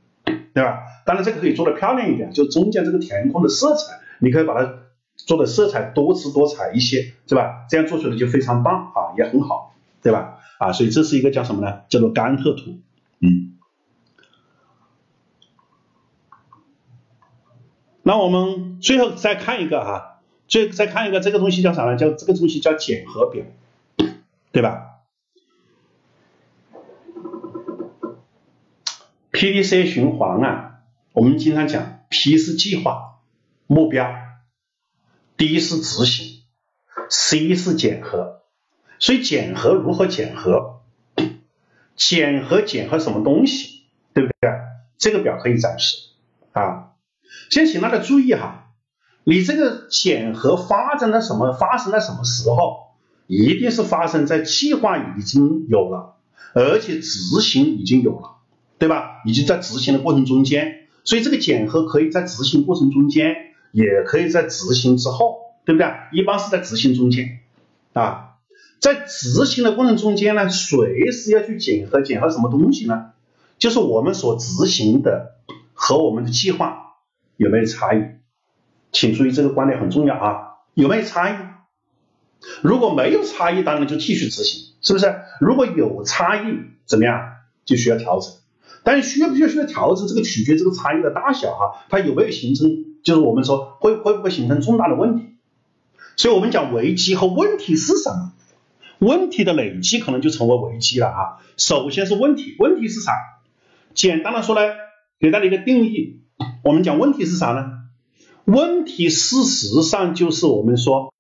[0.53, 0.83] 对吧？
[1.07, 4.75] 当然这个可以做的漂亮一点，就中间这个填空的色彩，你可以把它
[5.15, 7.65] 做的色彩多姿多彩一些，是吧？
[7.71, 9.73] 这样做出来就非常棒啊，也很好，
[10.03, 10.39] 对吧？
[10.59, 11.83] 啊，所以这是一个叫什么呢？
[11.89, 12.81] 叫做甘特图，
[13.21, 13.55] 嗯。
[18.03, 20.19] 那我们最后再看一个哈，
[20.49, 21.97] 最再看一个这个东西叫啥呢？
[21.97, 23.45] 叫这个东西叫检核表。
[24.55, 25.01] 对吧
[29.33, 30.79] ？PDC 循环啊，
[31.13, 33.19] 我们经常讲 P 是计划
[33.67, 34.15] 目标
[35.37, 36.45] ，D 是执行
[37.11, 38.45] ，C 是检核。
[39.01, 40.83] 所以检核如何检核？
[41.97, 43.89] 检核检核什么东西？
[44.13, 44.51] 对不对？
[44.99, 45.97] 这个表可以展示
[46.53, 46.93] 啊。
[47.51, 48.73] 先请大家注意哈，
[49.25, 51.53] 你这个检核发生在什么？
[51.55, 52.94] 发生在什么时候？
[53.27, 56.17] 一定是发生在计划已经有了，
[56.55, 58.37] 而且执行已经有了，
[58.79, 59.23] 对吧？
[59.25, 63.35] 已经在执行的过程中间，所以这个检核可以在执行过程中间，
[63.73, 65.89] 也可以在执行之后，对不对？
[66.13, 67.41] 一般是在执行中间
[67.95, 68.37] 啊，
[68.79, 73.13] 在执行的过程中间呢，随时要去检核，检核什么东西呢？
[73.59, 75.37] 就是我们所执行的
[75.73, 76.97] 和我们的计划
[77.37, 78.03] 有没有差异？
[78.93, 81.54] 请注意这个观点很重要啊，有没有差异？
[82.63, 85.15] 如果没有差异，当然就继续执行，是不是？
[85.41, 87.21] 如果有差异，怎么样
[87.65, 88.33] 就需要调整？
[88.83, 95.37] 但是需要不需要需要调整，这个取决这个差异的大小哈，它有没有形成，就是我们说会会不会形成重大的问题？
[96.17, 98.33] 所以我们讲危机和问题是什么？
[98.99, 101.21] 问题的累积可能就成为危机了啊。
[101.57, 103.13] 首先是问题，问题是啥？
[103.95, 104.61] 简单的说呢，
[105.19, 106.21] 给大家一个定义，
[106.63, 107.65] 我们讲问题是啥呢？
[108.45, 111.13] 问题事实上就是我们说。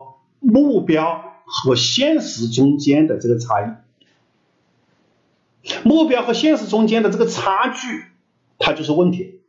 [0.45, 3.62] 目标和现实中间的这个差
[5.62, 8.05] 异，目标和现实中间的这个差距，
[8.59, 9.40] 它就是问题。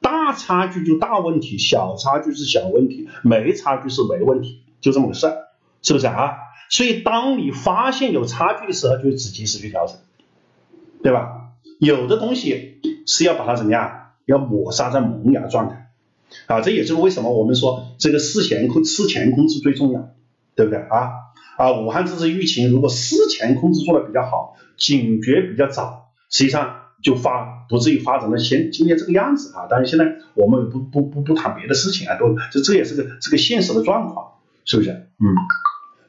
[0.00, 5.48] 大差距就大问题，小差距是小问题，没差距是没问题，就这么个事儿，
[5.82, 6.36] 是不是啊？
[6.70, 9.96] 所以当你发现有差距的时候，就只及时去调整，
[11.02, 11.50] 对吧？
[11.80, 15.90] 有的东西是要把它怎么样，要抹杀在萌芽状态
[16.46, 20.10] 啊，这也就是为什么我们说这个事前控事前控制最重要。
[20.58, 21.12] 对不对啊？
[21.56, 29.68] 啊，武汉这次疫情如果事前控制做的比较好，警觉比较早，实际上就发不至于发展到现今天这个样子啊。
[29.70, 34.32] 但是现在我们不不不不谈别的事情啊，都这这也是个这个现实的状况，
[34.64, 34.90] 是不是？
[34.90, 35.30] 嗯。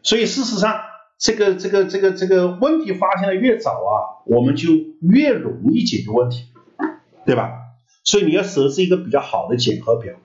[0.02, 0.78] 所以事实上，
[1.20, 4.70] 这个这个这个这个问题发现的越早啊，我们就
[5.00, 6.46] 越容易解决问题，
[7.24, 7.52] 对吧？
[8.04, 10.16] 所以你要设置一个比较好的检核表，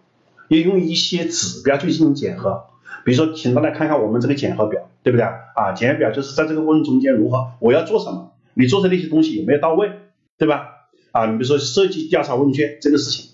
[0.48, 2.64] 要用一些指标去进行检核。
[3.04, 5.72] 比如说，请大家看看我们这个检核表，对不对啊？
[5.74, 9.90] 检核表就是在这个过程中间如何，我要做什么，你做的那些东西有没有到位，
[10.38, 10.68] 对吧？
[11.12, 13.30] 啊，你比如说设计调查问卷这个事情，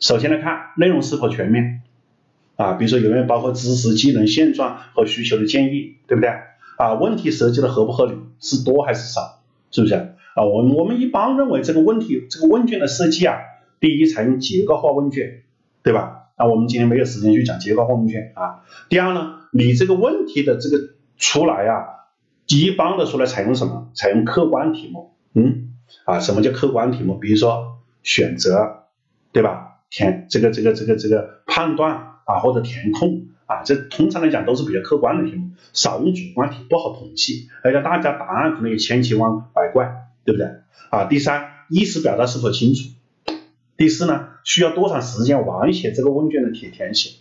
[0.00, 1.82] 首先来看内容是否全面
[2.56, 6.30] 啊，比如说有没有包括知识、技能、现状和需求的建议，对不对？
[6.78, 9.94] 啊，问题设计的合不合理，是多还是少，是不是？
[9.94, 13.36] 啊，我我们一般认为这个问题这个问卷的设计啊，
[13.80, 15.42] 第一采用结构化问卷，
[15.82, 16.21] 对吧？
[16.36, 18.64] 那我们今天没有时间去讲结构化问卷啊。
[18.88, 22.08] 第二呢，你这个问题的这个出来啊，
[22.48, 23.90] 一般的出来采用什么？
[23.94, 25.74] 采用客观题目，嗯，
[26.04, 27.18] 啊，什么叫客观题目？
[27.18, 28.84] 比如说选择，
[29.32, 29.80] 对吧？
[29.90, 31.92] 填这个这个这个这个判断
[32.24, 40.48] 啊，或者填空啊，这通常来讲都是比较客观的题目，少用主观题，不好统计，而且大家答案可能也千奇万百怪，对不对？
[40.90, 42.88] 啊，第三，意思表达是否清楚？
[43.82, 47.16] 第四呢，需要多长时间完写这个问卷的填填写？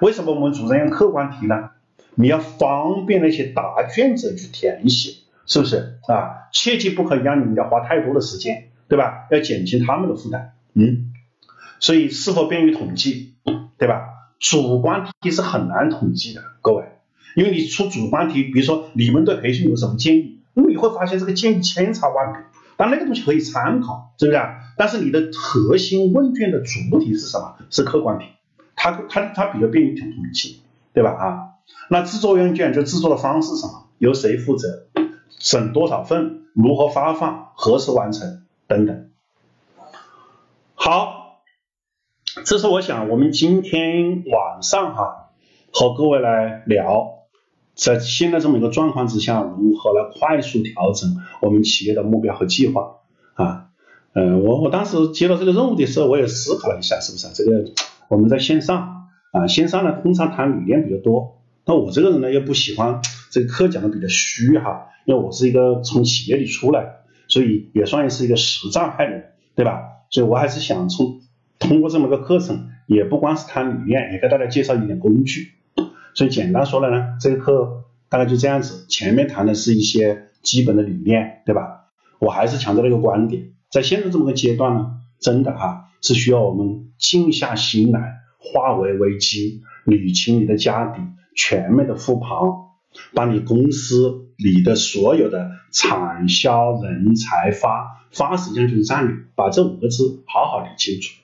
[0.00, 1.70] 为什么我们主张用客观题呢？
[2.16, 6.50] 你要方便那些答卷者去填写，是不是啊？
[6.52, 9.28] 切记不可以让人家花太多的时间，对吧？
[9.30, 11.12] 要减轻他们的负担，嗯。
[11.78, 13.36] 所以是否便于统计，
[13.78, 14.08] 对吧？
[14.40, 16.86] 主观题是很难统计的，各位，
[17.36, 22.42] 因为你出主观题，比如说你们对培训有什么建议，那么你会发现这个建议千差万别。
[22.76, 24.38] 但那个东西可以参考，是不是？
[24.80, 27.56] 但是你的核心问卷的主题是什么？
[27.68, 28.24] 是客观题，
[28.74, 30.62] 它它它比较便于统计，
[30.94, 31.10] 对吧？
[31.10, 31.48] 啊，
[31.90, 33.88] 那制作问卷就制作的方式什么？
[33.98, 34.86] 由谁负责？
[35.38, 36.44] 审多少份？
[36.54, 37.52] 如何发放？
[37.56, 38.46] 何时完成？
[38.66, 39.10] 等等。
[40.74, 41.42] 好，
[42.46, 45.28] 这是我想我们今天晚上哈
[45.74, 47.18] 和各位来聊。
[47.74, 53.00] 在现在这么一个状况之下，如何来快速调整我们企业的目标和计划
[53.34, 53.66] 啊？
[54.12, 57.72] 嗯，我我当时接到这个任务的时候，我也思考了一下，是不是这个
[58.08, 63.00] 我们在线上啊，线上呢通常谈理念比较多，那我这个人呢又不喜欢
[63.30, 66.96] 这个课讲的比较虚哈，因为我是一个从企业里出来，
[67.28, 69.82] 所以也算是一个实战派的人，对吧？
[70.10, 71.20] 所以我还是想从
[71.60, 75.52] 通过这么个课程，也不光是谈理念，也给大家介绍一点工具。
[76.14, 78.86] 所以简单说了呢，这个课大概就这样子。
[78.88, 81.86] 前面谈的是一些基本的理念，对吧？
[82.18, 84.90] 我还是强调一个观点，在现在这么个阶段呢，
[85.20, 91.00] 真的哈是需要我们静下心来，化为危机，捋清你的家底，
[91.36, 92.30] 全面的复盘，
[93.14, 101.14] 把你公司里的所有的产销人才发发实际上就是战略，把这五个字好好理清楚，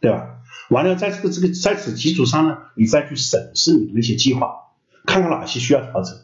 [0.00, 0.38] 对吧？
[0.70, 4.70] 完了，在这个这个在此基础上呢，你再去审视你的那些计划，
[5.04, 6.14] 看看哪些需要调整。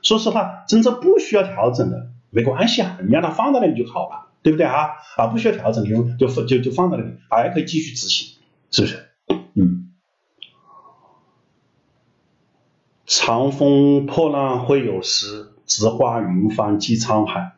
[0.00, 4.88] 说实话，真正不需要调整的没关系啊，你让它放在那里就好了，对不对啊？
[5.16, 8.36] 啊，不需要调整，就就就就放在那里，还可以继续执行，
[8.70, 8.96] 是不是？
[9.54, 9.90] 嗯。
[13.04, 17.52] 长风破浪会有时，直挂云帆济沧海。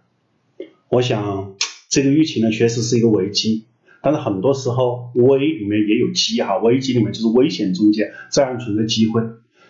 [0.88, 1.54] 我想
[1.88, 3.66] 这个疫情呢，确实是一个危机。
[4.02, 9.22] 但是很多时候危里面也有机哈，危机里面就是危险中间自然存在机会。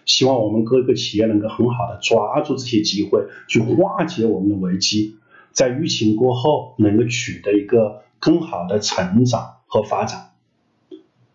[0.06, 5.16] 希望我们各个企业能够很好的抓住这些机会，去化解我们的危机，
[5.52, 10.30] 在疫情过后能够取得一个更好的成长和发展。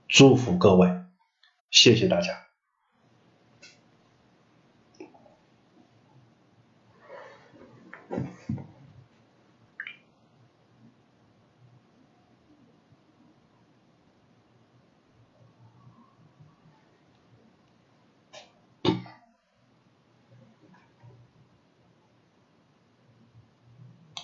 [0.07, 0.89] 祝福各位，
[1.72, 2.44] 谢谢大家。